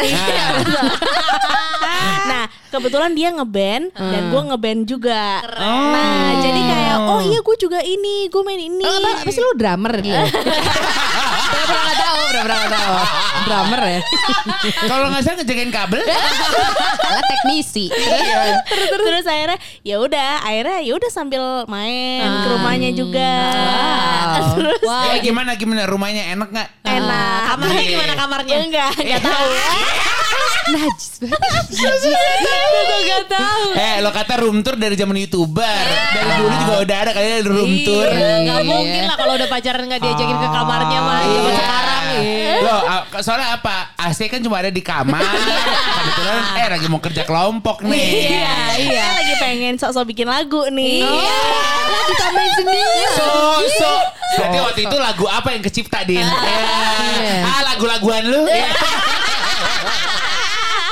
nah 2.22 2.44
kebetulan 2.70 3.12
dia 3.12 3.28
ngeband 3.32 3.92
dan 3.94 4.22
gue 4.28 4.42
ngeband 4.48 4.80
juga. 4.86 5.40
Oh. 5.54 5.92
Nah 5.92 6.30
jadi 6.40 6.60
kayak 6.62 6.96
oh 7.04 7.20
iya 7.22 7.40
gue 7.40 7.56
juga 7.58 7.80
ini 7.82 8.26
gue 8.28 8.42
main 8.42 8.60
ini. 8.60 8.82
Oh, 8.82 8.94
apa, 8.98 9.22
apa 9.22 9.30
sih 9.30 9.40
lu 9.40 9.54
drummer 9.54 9.94
dia? 10.00 10.26
Pernah 11.52 11.82
nggak 11.84 11.98
tahu, 12.00 12.20
pernah 12.32 12.56
nggak 12.58 12.72
tahu. 12.74 12.94
Drummer 13.42 13.82
ya? 13.84 14.00
Kalau 14.86 15.06
nggak 15.10 15.22
salah 15.22 15.36
ngejagain 15.38 15.70
kabel. 15.70 16.00
Lah 16.02 17.24
teknisi. 17.28 17.86
terus, 17.92 18.90
terus 18.90 19.26
akhirnya 19.26 19.58
ya 19.82 19.96
udah 20.00 20.21
akhirnya 20.42 20.78
ya 20.80 20.94
udah 20.94 21.10
sambil 21.10 21.44
main 21.66 22.22
ke 22.24 22.48
rumahnya 22.50 22.90
juga. 22.92 23.34
Wow. 23.52 24.54
Terus 24.56 24.82
Ya, 24.84 25.16
gimana 25.20 25.52
gimana 25.54 25.84
rumahnya 25.86 26.32
enak 26.32 26.50
nggak? 26.50 26.70
enak. 26.84 27.40
Kamarnya 27.48 27.78
Iya. 27.78 27.90
gimana 27.90 28.14
kamarnya? 28.16 28.56
Enggak, 28.60 28.92
enggak 28.96 29.22
tahu. 29.22 29.50
Najis 30.62 31.10
banget. 31.20 31.66
Gak 33.04 33.24
tahu. 33.28 33.64
Eh 33.74 33.96
lo 34.00 34.10
kata 34.10 34.34
room 34.38 34.62
tour 34.62 34.76
dari 34.76 34.94
zaman 34.94 35.18
youtuber 35.18 35.66
Dari 36.14 36.32
dulu 36.38 36.54
juga 36.56 36.76
udah 36.80 36.98
ada 37.00 37.12
kayaknya 37.12 37.40
room 37.44 37.72
tour 37.82 38.08
Iya, 38.08 38.46
Gak 38.46 38.62
Iya. 38.62 38.64
mungkin 38.64 39.02
lah 39.04 39.16
kalau 39.16 39.34
udah 39.36 39.48
pacaran 39.48 39.84
gak 39.86 40.00
diajakin 40.00 40.38
ke 40.38 40.48
kamarnya 40.48 41.00
mah 41.00 41.20
zaman 41.24 41.52
sekarang. 41.52 42.04
Iya. 42.14 42.56
Lo 42.62 42.76
a- 42.80 43.06
soalnya 43.20 43.50
apa 43.54 43.76
AC 43.98 44.20
kan 44.28 44.40
cuma 44.40 44.60
ada 44.60 44.70
di 44.70 44.82
kamar 44.82 45.22
Kebetulan 45.98 46.38
eh 46.56 46.68
lagi 46.70 46.88
mau 46.88 47.00
kerja 47.00 47.24
kelompok 47.24 47.82
nih 47.84 48.08
Iya, 48.32 48.56
iya. 48.80 49.04
lagi 49.16 49.34
pengen 49.38 49.74
sok-sok 49.76 50.11
bikin 50.12 50.28
lagu 50.28 50.68
nih. 50.68 51.08
Lah 51.08 52.04
ditambahin 52.12 52.52
sendiri. 52.60 53.02
So 53.16 53.28
so 53.80 53.92
Berarti 54.32 54.58
waktu 54.64 54.82
itu 54.88 54.98
lagu 55.00 55.26
apa 55.28 55.50
yang 55.56 55.64
kecipta 55.64 56.04
Din? 56.04 56.24
Ya. 56.24 57.44
Ah 57.48 57.62
lagu-laguan 57.74 58.24
lu 58.28 58.44
Ya. 58.48 58.68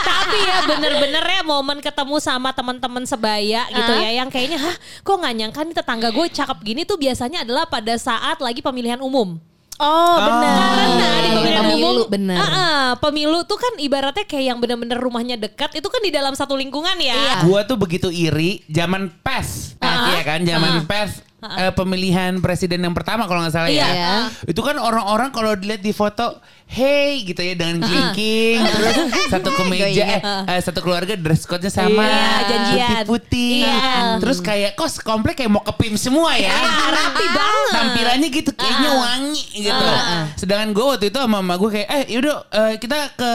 Tapi 0.09 0.37
ya 0.45 0.57
bener-bener 0.67 1.23
ya 1.25 1.41
momen 1.43 1.79
ketemu 1.83 2.15
sama 2.21 2.53
teman-teman 2.53 3.03
sebaya 3.03 3.65
gitu 3.73 3.93
ya 3.97 4.09
yang 4.23 4.29
kayaknya 4.29 4.61
hah 4.61 4.75
kok 4.77 5.15
nggak 5.17 5.33
nyangka 5.35 5.61
nih 5.65 5.75
tetangga 5.75 6.09
gue 6.13 6.25
cakep 6.29 6.57
gini 6.61 6.81
tuh 6.85 7.01
biasanya 7.01 7.41
adalah 7.41 7.65
pada 7.65 7.97
saat 7.97 8.37
lagi 8.39 8.61
pemilihan 8.61 9.01
umum. 9.01 9.41
Oh, 9.79 10.15
benar. 10.19 10.55
Karena 10.75 11.07
di 11.23 11.29
Iya, 11.29 11.35
pemilihan 11.39 11.63
pemilu, 11.63 11.87
umum, 12.03 12.11
bener. 12.11 12.37
Ah, 12.37 12.51
ah, 12.51 12.87
pemilu 12.99 13.39
tuh 13.47 13.55
kan 13.55 13.73
ibaratnya 13.79 14.25
kayak 14.27 14.45
yang 14.51 14.57
bener-bener 14.59 14.99
rumahnya 14.99 15.39
dekat 15.39 15.71
itu 15.71 15.87
kan 15.87 16.01
di 16.03 16.11
dalam 16.11 16.35
satu 16.35 16.59
lingkungan 16.59 16.99
ya. 16.99 17.47
Gua 17.47 17.63
tuh 17.63 17.79
begitu 17.79 18.11
iri 18.11 18.59
zaman 18.67 19.07
PES 19.23 19.79
Iya 19.79 20.21
kan 20.27 20.39
zaman 20.43 20.83
PES 20.83 21.28
eh, 21.41 21.71
pemilihan 21.71 22.37
presiden 22.37 22.81
yang 22.81 22.91
pertama 22.91 23.23
kalau 23.23 23.39
nggak 23.39 23.53
salah 23.53 23.67
Iya. 23.67 23.87
ya. 23.87 24.15
Itu 24.43 24.59
kan 24.59 24.75
orang-orang 24.75 25.29
kalau 25.29 25.53
dilihat 25.53 25.79
di 25.79 25.89
foto, 25.89 26.35
hey 26.65 27.23
gitu 27.23 27.39
ya 27.39 27.53
dengan 27.53 27.81
kelingking, 27.81 28.59
terus 28.75 28.95
satu 29.27 29.49
kemeja, 29.53 30.03
eh, 30.05 30.21
eh, 30.45 30.59
satu 30.59 30.79
keluarga 30.79 31.13
dress 31.13 31.43
code-nya 31.43 31.69
sama, 31.69 32.03
Iya, 32.03 32.27
janjian. 32.45 32.87
putih-putih, 33.01 33.63
Iya. 33.63 34.19
terus 34.19 34.37
kayak 34.39 34.75
kos 34.75 34.99
komplek 34.99 35.33
kayak 35.35 35.49
mau 35.49 35.61
ke 35.61 35.73
PIM 35.73 35.95
semua 35.95 36.35
ya. 36.35 36.51
rapi 36.89 37.25
banget. 37.25 37.71
Tampilannya 37.71 38.29
gitu, 38.29 38.51
kayaknya 38.51 38.91
wangi 38.91 39.43
gitu. 39.63 39.87
Sedangkan 40.35 40.69
gue 40.71 40.85
waktu 40.85 41.05
itu 41.07 41.17
sama 41.17 41.39
mama 41.39 41.55
gue 41.55 41.69
kayak, 41.73 41.87
eh 41.89 42.03
yaudah 42.09 42.35
eh, 42.49 42.73
kita 42.77 42.97
ke 43.13 43.29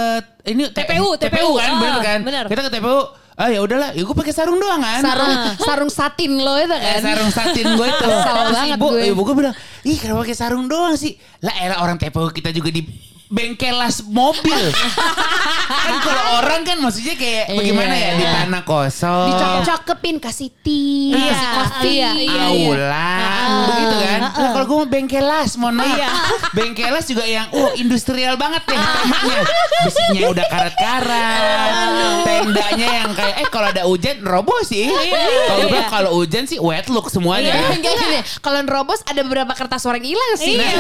ini 0.46 0.68
TPU, 0.68 1.16
TPU 1.16 1.50
kan, 1.54 1.70
Ah, 1.70 1.80
bener 1.80 2.00
kan? 2.00 2.18
bener. 2.20 2.44
Kita 2.46 2.60
ke 2.62 2.70
TPU. 2.70 3.23
Ah 3.34 3.50
ya 3.50 3.60
udahlah, 3.60 3.90
ya 3.90 4.00
gue 4.00 4.14
pakai 4.14 4.30
sarung 4.30 4.56
doang 4.56 4.78
kan. 4.78 5.02
Sarung 5.02 5.32
sarung 5.58 5.90
satin 5.90 6.32
lo 6.36 6.54
itu 6.54 6.70
Eh, 6.70 6.78
kan. 6.78 7.00
sarung 7.02 7.30
satin 7.30 7.66
gue 7.68 7.86
itu. 7.88 7.98
Kesel 8.00 8.30
Terus 8.30 8.54
banget 8.54 8.76
ibu, 8.78 8.86
gue. 8.88 9.02
ibu 9.10 9.20
gue 9.20 9.34
bilang, 9.36 9.54
ih 9.82 9.96
kenapa 9.96 10.22
pakai 10.22 10.36
sarung 10.36 10.64
doang 10.64 10.94
sih? 10.94 11.18
Lah 11.40 11.54
elah 11.58 11.78
orang 11.80 11.98
TPU 11.98 12.30
kita 12.30 12.48
juga 12.48 12.70
di 12.70 12.86
bengkelas 13.34 14.06
mobil. 14.06 14.62
kan 15.84 15.96
kalau 16.00 16.22
orang 16.38 16.62
kan 16.62 16.78
maksudnya 16.78 17.14
kayak 17.14 17.50
bagaimana 17.50 17.90
ya 17.92 18.10
di 18.14 18.24
tanah 18.24 18.62
kosong. 18.62 19.26
Dicakep-cakepin 19.28 20.16
kasih 20.18 20.50
tea, 20.62 21.12
Iya, 21.12 21.34
kasih 21.34 21.48
kopi. 21.50 21.88
iya, 21.90 22.10
iya. 22.14 22.42
Aulan 22.46 23.50
begitu 23.66 23.96
kan 23.98 24.20
Lah, 24.24 24.50
kalau 24.52 24.64
gue 24.64 24.76
mau 24.78 24.88
bengkelas 24.88 25.50
mohon 25.56 25.74
maaf 25.74 25.90
Iya. 25.90 26.08
bengkelas 26.52 27.04
juga 27.06 27.24
yang 27.24 27.46
oh 27.50 27.74
industrial 27.74 28.34
banget 28.36 28.62
deh 28.64 28.78
temanya 28.78 29.40
besinya 29.82 30.20
udah 30.28 30.46
karat-karat 30.46 31.72
tendanya 32.24 32.88
yang 32.94 33.10
kayak 33.12 33.34
eh 33.36 33.48
kalau 33.48 33.68
ada 33.68 33.82
hujan 33.84 34.16
roboh 34.22 34.60
sih 34.62 34.88
kalau 35.44 35.58
gue 35.60 35.70
bilang 35.70 35.90
kalau 35.90 36.10
hujan 36.14 36.44
sih 36.44 36.58
wet 36.58 36.86
look 36.88 37.08
semuanya 37.08 37.50
Iya, 37.54 37.74
enggak 37.74 37.94
gini. 37.96 38.18
Kalau 38.40 38.58
nerobos 38.60 39.00
ada 39.04 39.20
beberapa 39.20 39.52
kertas 39.52 39.80
suara 39.80 39.96
yang 39.96 40.12
hilang 40.12 40.32
sih. 40.36 40.56
Iya. 40.56 40.70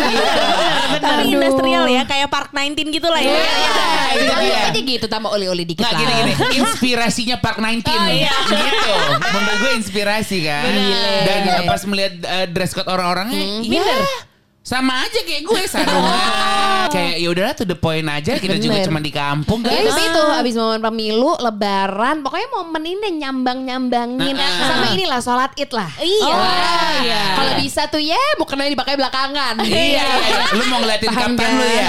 Tapi 0.98 1.22
industrial 1.30 1.84
ya, 1.86 2.02
kayak 2.04 2.28
Park 2.44 2.52
19 2.52 2.92
gitu 2.92 3.08
lah 3.08 3.20
ya. 3.24 3.32
Iya, 3.32 3.88
itu 4.20 4.32
dia. 4.44 4.58
Aja 4.68 4.80
gitu 4.84 5.06
tambah 5.08 5.32
oli-oli 5.32 5.64
dikit 5.64 5.80
Nggak 5.80 5.92
lah. 5.96 6.00
gini-gini 6.04 6.32
Inspirasinya 6.60 7.36
Park 7.40 7.56
19 7.56 7.80
Gitu. 7.80 8.92
Menurut 9.32 9.58
gue 9.64 9.72
inspirasi 9.80 10.36
kan. 10.44 10.68
Dan 11.24 11.40
uh, 11.48 11.62
pas 11.64 11.80
melihat 11.88 12.14
uh, 12.22 12.46
dress 12.52 12.76
code 12.76 12.88
orang-orangnya 12.92 13.64
Iya 13.64 13.96
sama 14.64 15.04
aja 15.04 15.20
kayak 15.20 15.44
gue 15.44 15.60
sarungan 15.72 16.88
kayak 16.88 17.20
ya 17.20 17.28
udahlah 17.28 17.52
to 17.52 17.64
the 17.64 17.76
point 17.76 18.08
aja 18.08 18.40
kita 18.40 18.56
juga 18.56 18.80
Bener. 18.80 18.86
cuma 18.88 18.98
di 18.98 19.12
kampung 19.12 19.60
Ya 19.60 19.76
guys 19.76 19.92
tapi 19.92 20.02
itu 20.06 20.22
abis 20.34 20.54
momen 20.56 20.80
pemilu, 20.80 21.32
lebaran, 21.36 22.24
pokoknya 22.24 22.48
momen 22.50 22.82
ini 22.82 23.08
nyambang-nyambangin 23.20 24.32
Nah, 24.34 24.50
sama 24.64 24.86
inilah 24.90 25.20
sholat 25.20 25.52
id 25.54 25.68
lah. 25.68 25.88
Iya. 25.96 26.24
Oh, 26.26 26.40
iya. 26.98 27.22
Kalau 27.34 27.52
bisa 27.56 27.82
tuh 27.86 28.00
ya 28.00 28.16
mau 28.36 28.44
kenanya 28.44 28.72
dipakai 28.72 28.96
belakangan. 28.96 29.54
iya 29.62 30.04
lu 30.50 30.64
mau 30.66 30.80
ngeliatin 30.80 31.08
Paham 31.08 31.32
kapan 31.34 31.50
lu 31.52 31.66
ya 31.66 31.88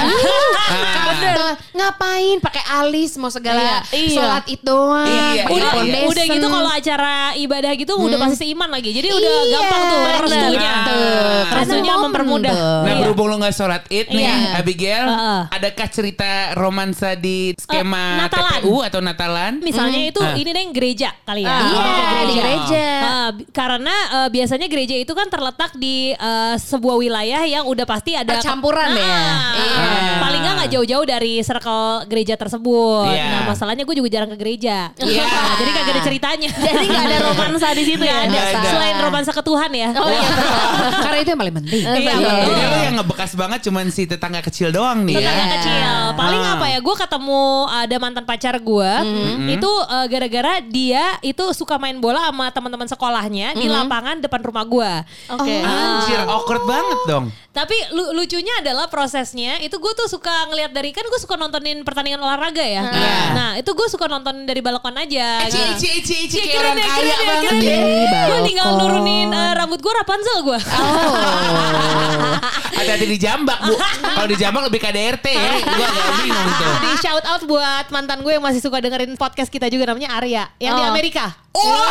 Ah. 0.65 1.13
Nah, 1.35 1.53
ngapain 1.75 2.38
pakai 2.39 2.63
alis 2.75 3.15
mau 3.15 3.29
segala 3.29 3.85
Iya. 3.91 4.11
sholat 4.11 4.43
id 4.47 4.61
doang. 4.61 5.05
Iya, 5.05 5.43
Udah, 5.47 5.71
foundation. 5.71 6.09
udah 6.09 6.23
gitu 6.27 6.47
kalau 6.49 6.71
acara 6.71 7.15
ibadah 7.38 7.71
gitu 7.73 7.93
udah 7.95 8.17
pasti 8.19 8.35
seiman 8.41 8.67
lagi. 8.67 8.89
Jadi 8.91 9.07
udah 9.07 9.21
Iya, 9.21 9.53
gampang 9.53 9.81
tuh 9.85 9.99
restunya. 10.25 10.71
Tuh, 10.83 11.41
Restunya 11.53 11.93
mempermudah. 11.95 12.55
Nah 12.82 12.88
Iya. 12.88 13.01
berhubung 13.01 13.28
lu 13.28 13.36
gak 13.38 13.51
sholat 13.51 13.84
id 13.88 14.08
nih 14.08 14.23
Iya. 14.23 14.36
Abigail 14.56 15.06
Heeh. 15.06 15.41
Adakah 15.51 15.88
cerita 15.88 16.30
romansa 16.54 17.13
di 17.13 17.54
skema 17.56 18.21
Natalan. 18.21 18.60
TPU 18.60 18.75
atau 18.80 18.99
Natalan? 18.99 19.54
Misalnya 19.60 19.99
itu 20.06 20.19
Ah. 20.19 20.34
ini 20.34 20.49
deh 20.49 20.65
gereja 20.71 21.10
kali 21.21 21.41
ya. 21.41 21.49
Ah, 21.49 21.62
Iya, 21.62 21.82
Gereja. 21.86 22.21
di 22.21 22.34
gereja. 22.36 22.86
Ah, 23.01 23.30
bi- 23.32 23.47
karena 23.47 23.95
eh, 24.15 24.30
biasanya 24.30 24.67
gereja 24.67 24.95
itu 24.95 25.12
kan 25.12 25.28
terletak 25.28 25.71
di 25.75 25.95
eh, 26.12 26.56
sebuah 26.56 26.95
wilayah 26.95 27.43
yang 27.43 27.63
udah 27.63 27.84
pasti 27.84 28.13
ada 28.13 28.36
Percampuran 28.36 28.91
ya? 28.91 29.04
Ah, 29.04 29.54
Iya. 29.56 30.15
Paling 30.19 30.41
nggak 30.41 30.54
nggak 30.56 30.69
jauh-jauh 30.71 31.06
dari 31.06 31.34
circle 31.39 31.86
gereja 32.06 32.36
tersebut. 32.36 33.08
Iya. 33.08 33.25
Nah 33.28 33.41
masalahnya 33.47 33.84
gue 33.84 33.95
juga 33.95 34.10
jarang 34.10 34.30
ke 34.30 34.38
gereja. 34.38 34.89
Iya. 34.95 35.23
Nah, 35.23 35.54
jadi 35.60 35.69
kagak 35.71 35.91
ada 35.91 36.01
ceritanya. 36.01 36.49
Jadi 36.65 36.86
nggak 36.86 37.06
ada 37.06 37.17
romansa 37.23 37.67
di 37.71 37.84
situ 37.84 38.01
ya. 38.01 38.25
Ada. 38.25 38.41
Selain 38.65 38.95
romansa 38.97 39.32
ke 39.32 39.41
Tuhan 39.41 39.71
ya. 39.71 39.89
Oh 39.95 40.08
iya. 40.08 40.30
Karena 41.06 41.17
itu 41.17 41.30
yang 41.30 41.39
paling 41.39 41.56
penting. 41.56 41.82
Iya, 41.86 42.13
Jadi 42.55 42.61
betul. 42.61 42.71
lu 42.71 42.79
yang 42.81 42.95
ngebekas 42.95 43.31
banget 43.33 43.59
cuman 43.61 43.85
si 43.87 44.03
tetangga 44.03 44.39
kecil 44.39 44.69
doang 44.69 45.03
nih 45.03 45.15
ya. 45.15 45.21
tetangga 45.21 45.45
kecil. 45.53 45.91
Paling 46.15 46.41
Ah. 46.41 46.53
apa 46.55 46.65
ya? 46.67 46.79
Gue 46.79 46.95
ketemu 46.95 47.43
ada 47.67 47.95
mantan 47.97 48.23
pacar 48.23 48.55
gue. 48.55 48.91
Itu 49.49 49.71
eh, 49.85 50.05
gara-gara 50.07 50.53
dia 50.61 51.03
itu 51.21 51.43
suka 51.51 51.75
main 51.75 51.97
bola 51.97 52.23
sama 52.25 52.49
teman-teman 52.49 52.87
sekolahnya 52.87 53.53
di 53.53 53.67
lapangan 53.67 54.19
depan 54.19 54.41
rumah 54.41 54.63
gue. 54.63 54.91
Oke. 55.31 55.55
Anjir 55.59 56.19
awkward 56.23 56.63
banget 56.63 56.99
dong. 57.05 57.25
Tapi 57.51 57.71
lu- 57.89 58.11
lucunya 58.13 58.51
adalah 58.59 58.85
prosesnya 58.85 59.55
itu 59.59 59.71
gue 59.73 59.93
tuh 59.95 60.07
suka 60.07 60.27
ngelihat 60.45 60.71
dari 60.71 60.91
kan 60.91 61.03
gue 61.03 61.15
suka 61.15 61.35
nontonin 61.35 61.81
pertandingan 61.81 62.19
olahraga 62.19 62.59
ya. 62.59 62.83
Nah 63.31 63.49
itu 63.55 63.71
gue 63.71 63.87
suka 63.87 64.05
nontonin 64.05 64.43
dari 64.43 64.59
balkon 64.59 64.91
aja. 64.93 65.47
Eci, 65.47 65.55
gitu. 65.55 65.71
eci, 65.71 65.87
eci, 65.95 66.15
eci 66.25 66.37
Iya, 66.37 66.45
kayak 66.45 66.59
orang 66.59 66.75
keren 66.75 66.83
ya, 66.83 66.91
kaya 66.91 66.99
keren 66.99 67.15
ya, 67.15 67.31
banget 67.31 67.53
ya. 67.55 67.77
ya. 68.11 68.23
Gue 68.27 68.39
tinggal 68.43 68.69
nurunin 68.75 69.29
eh, 69.29 69.51
rambut 69.55 69.79
gue 69.79 69.93
Rapunzel 69.93 70.37
gue. 70.43 70.59
Oh. 70.59 71.15
Hati-hati 72.51 73.05
di 73.05 73.17
jambak 73.17 73.60
bu. 73.63 73.75
Kalau 74.01 74.27
di 74.27 74.38
jambak 74.38 74.62
lebih 74.69 74.79
KDRT 74.81 75.25
ya. 75.31 75.51
Gue 75.63 75.86
agak 75.86 76.08
bingung 76.21 76.49
tuh. 76.60 76.73
Di 76.84 76.91
shout 77.01 77.25
out 77.25 77.41
buat 77.47 77.86
mantan 77.93 78.21
gue 78.21 78.34
yang 78.36 78.43
masih 78.43 78.62
suka 78.62 78.81
dengerin 78.81 79.13
podcast 79.15 79.49
kita 79.53 79.69
juga 79.69 79.93
namanya 79.93 80.17
Arya 80.17 80.49
yang 80.60 80.75
di 80.77 81.12
Oh. 81.55 81.87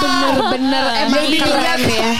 Bener-bener 0.00 0.84
emang 1.04 1.14
Yang 1.14 1.26
di 1.28 1.38
keren 1.38 1.80
ya. 1.82 2.10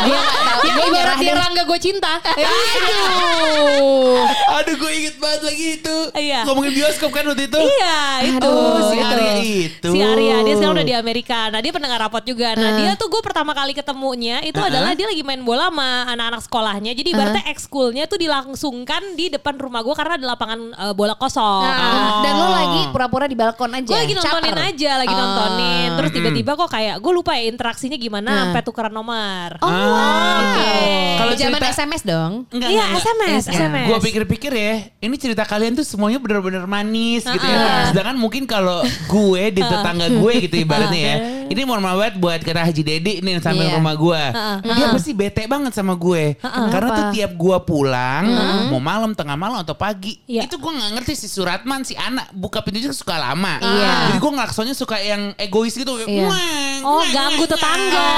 Dia 0.00 0.16
nggak 0.16 0.36
tahu. 0.40 0.60
Gue 0.70 0.84
ibarat 0.88 1.16
dia. 1.18 1.32
Rangga 1.32 1.62
gue 1.62 1.78
cinta. 1.78 2.12
Aduh. 2.20 4.20
Aduh 4.56 4.74
gue 4.76 4.90
inget 4.92 5.14
banget 5.16 5.40
lagi 5.44 5.64
itu. 5.76 5.96
Iya. 6.12 6.38
Ngomongin 6.44 6.72
bioskop 6.74 7.10
kan 7.10 7.22
waktu 7.24 7.46
itu. 7.46 7.58
Iya 7.60 7.98
itu. 8.26 8.40
Aduh, 8.40 8.78
si 8.82 8.94
Itu. 8.96 9.06
Arya 9.06 9.32
itu. 9.40 9.88
Si 9.90 9.98
Arya 10.00 10.34
dia 10.42 10.54
sekarang 10.54 10.74
udah 10.74 10.86
di 10.86 10.94
Amerika. 10.94 11.38
Nah 11.48 11.58
dia 11.58 11.70
pendengar 11.70 11.98
rapot 12.00 12.22
juga. 12.22 12.52
Nah 12.54 12.76
dia 12.76 12.90
tuh 12.94 13.06
gue 13.06 13.20
pertama 13.20 13.50
kali 13.52 13.72
ketemunya 13.72 14.40
itu 14.42 14.58
adalah 14.58 14.92
dia 14.92 15.06
lagi 15.06 15.22
main 15.22 15.40
bola 15.40 15.68
sama 15.68 16.04
anak-anak 16.08 16.40
sekolahnya. 16.42 16.90
Jadi 16.92 17.08
ibaratnya 17.10 17.42
ekskulnya 17.48 18.04
tuh 18.06 18.16
dilangsungkan 18.16 19.14
di 19.14 19.28
depan 19.28 19.56
rumah 19.56 19.80
gue 19.80 19.92
karena 19.92 20.12
ada 20.16 20.26
lapangan 20.28 20.58
eh, 20.72 20.92
bola 20.92 21.14
kosong. 21.14 21.62
Nah, 21.62 22.22
Dan 22.22 22.32
lo 22.34 22.46
lagi 22.48 22.80
pura-pura 22.90 23.24
di 23.24 23.34
balkon 23.34 23.70
aja. 23.72 23.86
Gue 23.86 23.98
lagi 23.98 24.14
nontonin 24.14 24.52
Caper. 24.52 24.68
aja, 24.72 24.90
lagi 24.98 25.08
Oh. 25.10 25.18
nontonin. 25.18 25.88
Terus 26.00 26.12
tiba-tiba 26.12 26.52
kok 26.54 26.70
kayak 26.70 26.96
gue 26.96 27.12
lupa 27.12 27.32
ya 27.34 27.44
interaksinya 27.46 27.94
gimana 27.94 28.30
sampai 28.46 28.62
tukeran 28.62 28.90
nomor. 28.90 29.60
Oh, 29.60 29.68
wow. 29.68 31.18
Kalau 31.20 31.32
Zaman 31.36 31.60
cerita- 31.60 31.72
SMS 31.72 32.02
dong. 32.02 32.32
Enggak, 32.48 32.68
Iya, 32.68 32.84
enggak, 32.86 33.02
SMS. 33.02 33.42
SMS. 33.46 33.86
Gua 33.86 33.98
pikir-pikir 34.00 34.52
ya, 34.52 34.72
ini 34.98 35.14
cerita 35.14 35.44
kalian 35.44 35.72
tuh 35.74 35.84
semuanya 35.84 36.18
bener-bener 36.18 36.64
manis 36.64 37.24
gitu 37.24 37.44
ya. 37.44 37.92
Sedangkan 37.92 38.16
mungkin 38.16 38.44
kalau 38.44 38.80
gue 39.06 39.42
di 39.50 39.60
tetangga 39.60 40.06
gue 40.08 40.32
gitu 40.40 40.56
ibaratnya 40.58 41.00
ya. 41.00 41.16
Ini 41.50 41.66
mohon 41.66 41.82
maaf 41.82 41.98
banget 41.98 42.14
buat 42.16 42.38
kata 42.38 42.62
Haji 42.62 42.82
Dedi 42.86 43.12
ini 43.18 43.34
yang 43.34 43.42
sampai 43.42 43.66
Iya. 43.66 43.74
rumah 43.74 43.98
gue. 43.98 44.22
Dia 44.70 44.86
pasti 44.88 45.10
bete 45.10 45.42
banget 45.44 45.74
sama 45.74 45.98
gue. 45.98 46.38
Karena 46.40 46.88
tuh 46.94 47.06
tiap 47.10 47.34
gue 47.34 47.56
pulang, 47.60 48.24
mau 48.70 48.78
malam, 48.78 49.10
tengah 49.12 49.34
malam 49.34 49.58
atau 49.58 49.74
pagi. 49.74 50.22
Iya. 50.24 50.46
Itu 50.46 50.56
gue 50.56 50.70
gak 50.70 50.90
ngerti 50.94 51.12
si 51.12 51.26
Suratman, 51.26 51.82
si 51.82 51.98
anak 51.98 52.30
buka 52.30 52.62
pintunya 52.62 52.94
suka 52.94 53.18
lama. 53.18 53.58
Iya. 53.58 53.92
Jadi 54.06 54.18
gue 54.18 54.30
ngelaksonya 54.30 54.74
suka 54.74 55.02
yang 55.02 55.34
egois 55.34 55.74
gitu. 55.74 55.98
Iya. 55.98 56.30
Weng, 56.30 56.80
Oh 56.86 57.02
weng, 57.02 57.10
ganggu 57.10 57.44
tetangga. 57.44 58.10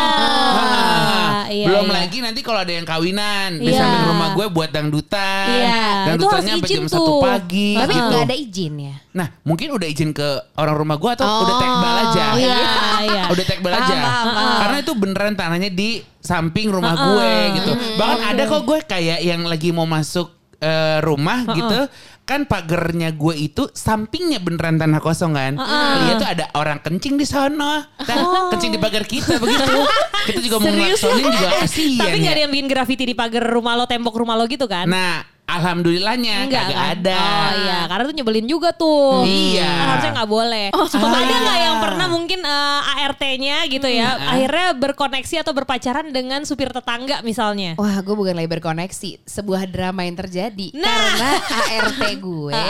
Ah, 0.52 1.42
Iya, 1.48 1.66
belum 1.68 1.88
iya. 1.88 1.94
lagi 1.98 2.18
nanti 2.20 2.40
kalau 2.40 2.60
ada 2.60 2.72
yang 2.72 2.84
kawinan 2.84 3.56
di 3.58 3.72
Iya. 3.72 3.80
samping 3.80 4.04
rumah 4.06 4.28
gue 4.32 4.46
buat 4.48 4.68
dangdutan. 4.68 5.46
Iya, 5.48 5.80
Dangdutannya 6.12 6.20
itu 6.20 6.28
harus 6.28 6.44
sampai 6.52 6.68
izin 6.68 6.84
jam. 6.84 7.00
1 7.00 7.12
pagi. 7.18 7.70
Tapi 7.76 7.92
gitu. 7.92 8.06
nggak 8.06 8.22
ada 8.22 8.36
izin 8.36 8.74
ya. 8.76 8.94
Nah 9.12 9.28
mungkin 9.44 9.72
udah 9.72 9.84
izin 9.84 10.10
ke 10.10 10.24
orang 10.56 10.76
rumah 10.76 10.96
gue 10.96 11.10
atau 11.12 11.24
udah 11.24 11.54
Oh, 11.54 11.60
tekbal 11.60 11.94
aja. 12.08 12.24
Iya, 12.32 12.56
iya. 13.06 13.22
Udah 13.28 13.44
tekbal 13.44 13.72
aja. 13.72 13.94
Paham, 13.94 14.26
paham. 14.30 14.58
Karena 14.60 14.76
itu 14.80 14.92
beneran 14.96 15.34
tanahnya 15.34 15.68
di 15.68 15.88
samping 16.18 16.68
rumah 16.68 16.94
gue 16.96 17.30
gitu. 17.56 17.70
Bahkan 17.96 18.20
ada 18.32 18.42
kok 18.46 18.62
gue 18.62 18.78
kayak 18.82 19.20
yang 19.20 19.44
lagi 19.44 19.68
mau 19.70 19.84
masuk 19.84 20.32
eh, 20.58 20.98
rumah 21.00 21.44
gitu. 21.52 21.88
Kan 22.22 22.46
pagernya 22.46 23.10
gue 23.12 23.34
itu 23.34 23.66
sampingnya 23.68 24.38
beneran 24.38 24.78
tanah 24.78 25.02
kosong 25.02 25.34
kan. 25.34 25.58
Lihat 25.58 26.16
tuh 26.16 26.28
ada 26.32 26.44
orang 26.54 26.78
kencing 26.78 27.18
di 27.18 27.26
sana. 27.26 27.82
Nah, 27.82 28.48
kencing 28.48 28.72
di 28.72 28.80
pagar 28.80 29.02
kita 29.02 29.36
begitu. 29.36 29.74
kita 30.22 30.38
juga 30.40 30.56
mau 30.56 30.70
ngelaksonin 30.70 31.26
juga 31.26 31.50
kasihan 31.60 32.06
Tapi 32.06 32.16
ya. 32.16 32.22
gak 32.22 32.32
ada 32.32 32.40
yang 32.46 32.52
bikin 32.54 32.68
graffiti 32.70 33.04
di 33.04 33.12
pagar 33.12 33.42
rumah 33.42 33.74
lo, 33.74 33.90
tembok 33.90 34.14
rumah 34.14 34.38
lo 34.38 34.46
gitu 34.46 34.70
kan? 34.70 34.86
Nah, 34.86 35.26
alhamdulillahnya 35.58 36.36
Enggak 36.48 36.64
kagak 36.68 36.78
kan? 36.78 36.92
ada. 36.96 37.18
Oh 37.20 37.50
iya, 37.60 37.78
karena 37.86 38.02
tuh 38.04 38.16
nyebelin 38.16 38.46
juga 38.46 38.68
tuh. 38.72 39.22
Iya. 39.24 39.68
Kan 39.68 39.86
harusnya 39.92 40.12
nggak 40.16 40.30
boleh. 40.30 40.66
Oh, 40.72 40.86
ada 40.86 41.20
iya. 41.22 41.38
nggak 41.42 41.58
yang 41.60 41.76
pernah 41.78 42.06
mungkin 42.08 42.40
eh, 42.42 42.80
ART-nya 43.02 43.56
gitu 43.68 43.88
ya, 43.88 44.08
akhirnya 44.18 44.66
berkoneksi 44.74 45.34
atau 45.42 45.52
berpacaran 45.52 46.06
dengan 46.10 46.42
supir 46.42 46.70
tetangga 46.70 47.20
misalnya? 47.20 47.74
Wah, 47.76 48.00
gue 48.00 48.14
bukan 48.14 48.34
lagi 48.34 48.50
berkoneksi. 48.50 49.10
Sebuah 49.24 49.68
drama 49.68 50.02
yang 50.02 50.16
terjadi 50.16 50.72
Nah. 50.72 50.86
karena 50.86 51.30
ART 51.78 52.00
gue 52.16 52.64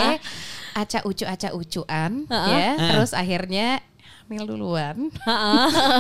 aca 0.73 1.05
ucu 1.05 1.29
aca 1.29 1.53
ucuan 1.53 2.25
ya, 2.33 2.81
terus 2.81 3.13
akhirnya 3.13 3.85
hamil 4.33 4.49
duluan 4.49 5.13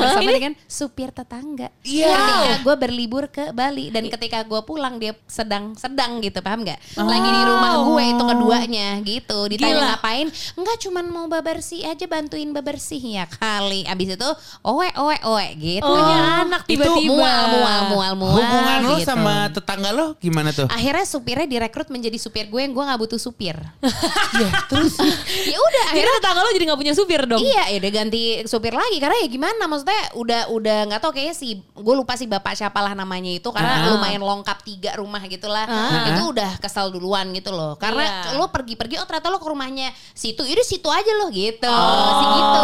bersama 0.01 0.31
dengan 0.33 0.57
supir 0.65 1.13
tetangga. 1.13 1.69
Iya. 1.85 2.17
Ketika 2.17 2.57
gue 2.65 2.75
berlibur 2.81 3.29
ke 3.29 3.53
Bali 3.53 3.93
dan 3.93 4.09
ketika 4.09 4.41
gue 4.49 4.61
pulang 4.65 4.97
dia 4.97 5.13
sedang 5.29 5.77
sedang 5.77 6.25
gitu, 6.25 6.41
paham 6.41 6.65
nggak? 6.65 6.81
Lagi 6.97 7.29
di 7.29 7.43
rumah 7.45 7.73
gue 7.85 8.05
itu 8.09 8.23
keduanya 8.25 8.89
gitu. 9.05 9.39
Ditanya 9.53 9.75
Gila. 9.77 9.89
ngapain? 9.93 10.27
Enggak 10.57 10.77
cuman 10.81 11.05
mau 11.13 11.27
bebersih 11.29 11.85
aja 11.85 12.09
bantuin 12.09 12.49
bebersih 12.57 13.21
ya 13.21 13.29
kali. 13.29 13.85
Abis 13.85 14.17
itu 14.17 14.31
owe 14.65 14.89
owe 14.97 15.17
owe 15.29 15.47
gitu. 15.61 15.85
Punya 15.85 16.49
anak 16.49 16.65
Itu 16.65 16.81
tiba-tiba. 16.81 17.13
mual 17.13 17.43
mual 17.53 17.81
mual 17.93 18.13
mual. 18.17 18.35
Hubungan 18.41 18.79
lo 18.81 18.97
gitu. 18.97 19.09
sama 19.13 19.53
tetangga 19.53 19.93
lo 19.93 20.17
gimana 20.17 20.55
tuh? 20.55 20.65
akhirnya 20.71 21.05
supirnya 21.05 21.45
direkrut 21.45 21.91
menjadi 21.91 22.17
supir 22.17 22.47
gue 22.49 22.61
yang 22.63 22.73
gue 22.73 22.85
nggak 22.87 23.01
butuh 23.03 23.19
supir 23.19 23.59
ya, 24.41 24.49
terus 24.71 24.95
ya 25.51 25.59
udah 25.59 25.85
akhirnya 25.91 26.15
tetangga 26.23 26.41
lo 26.41 26.51
jadi 26.55 26.65
nggak 26.71 26.81
punya 26.81 26.95
supir 26.95 27.21
dong? 27.27 27.43
iya 27.43 27.75
ya 27.75 27.77
udah 27.83 27.93
ganti 27.93 28.22
supir 28.45 28.73
lagi 28.73 28.97
karena 28.97 29.17
ya 29.19 29.29
gimana 29.29 29.65
maksudnya 29.65 29.95
udah 30.15 30.41
udah 30.49 30.79
nggak 30.87 31.01
tahu 31.01 31.13
kayaknya 31.13 31.35
si 31.35 31.49
gue 31.61 31.95
lupa 31.95 32.15
sih 32.15 32.27
bapak 32.27 32.55
siapalah 32.55 32.93
namanya 32.93 33.33
itu 33.33 33.49
karena 33.49 33.91
lumayan 33.91 34.21
longkap 34.21 34.59
tiga 34.63 34.95
rumah 34.95 35.23
gitulah 35.25 35.65
itu 36.09 36.23
udah 36.29 36.59
kesal 36.59 36.89
duluan 36.89 37.31
gitu 37.33 37.51
loh 37.51 37.75
karena 37.77 38.03
Iya. 38.03 38.35
lo 38.35 38.49
pergi-pergi 38.49 38.99
oh 38.99 39.07
ternyata 39.07 39.29
lo 39.29 39.39
ke 39.39 39.47
rumahnya 39.47 39.89
situ 40.13 40.43
itu 40.43 40.63
situ 40.63 40.87
aja 40.87 41.13
lo 41.17 41.29
gitu 41.29 41.71
sih 42.13 42.29
gitu 42.29 42.63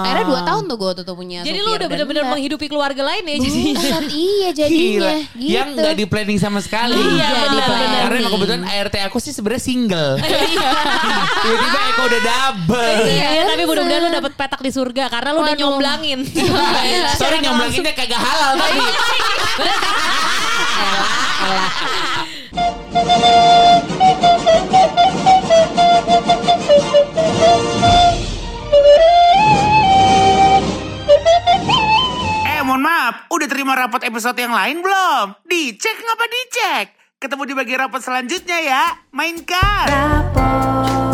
akhirnya 0.00 0.24
dua 0.24 0.40
tahun 0.42 0.62
tuh 0.64 0.76
gue 0.76 0.90
tuh, 0.94 1.04
tuh 1.04 1.14
punya 1.14 1.40
Jadi 1.40 1.58
supir 1.58 1.64
lo 1.64 1.70
udah 1.74 1.88
bener-bener 1.88 2.24
menghidupi 2.26 2.66
keluarga 2.66 3.02
lain 3.02 3.24
ya 3.24 3.36
jadi. 3.38 3.60
Iya 4.14 4.48
jadinya 4.54 4.70
Gila. 4.70 5.12
gitu 5.34 5.50
Yang 5.50 5.68
gak 5.76 5.94
di 5.94 6.06
planning 6.06 6.38
sama 6.38 6.58
sekali. 6.58 6.94
Iya, 6.94 7.26
Nggak 7.26 7.48
di-planning. 7.50 7.88
benar. 7.88 8.02
Karena 8.04 8.16
emang 8.18 8.32
kebetulan 8.32 8.62
ART 8.64 8.94
aku 9.02 9.18
sih 9.18 9.32
sebenarnya 9.32 9.62
single. 9.62 10.12
Tiba-tiba 11.36 11.78
Eko 11.90 12.02
udah 12.04 12.20
double. 12.22 12.96
Iya, 13.04 13.28
tapi 13.46 13.62
mudah-mudahan 13.64 14.02
lo 14.02 14.10
dapet 14.12 14.32
petak 14.34 14.60
di 14.64 14.72
surga 14.72 15.12
karena 15.12 15.36
lo 15.36 15.44
udah 15.44 15.56
nyomblangin. 15.60 16.24
Sorry 17.20 17.44
nyomblanginnya 17.44 17.92
kagak 17.92 18.16
halal 18.16 18.56
tadi. 18.64 18.80
Eh 32.48 32.60
mohon 32.64 32.80
maaf, 32.80 33.28
udah 33.28 33.46
terima 33.52 33.76
rapot 33.76 34.00
episode 34.00 34.40
yang 34.40 34.56
lain 34.56 34.80
belum? 34.80 35.36
Dicek 35.44 35.96
ngapa 36.00 36.24
dicek? 36.24 36.86
Ketemu 37.20 37.42
di 37.44 37.52
bagian 37.52 37.80
rapot 37.84 38.00
selanjutnya 38.00 38.58
ya. 38.64 38.84
Mainkan. 39.12 39.86
Rapot. 39.92 41.13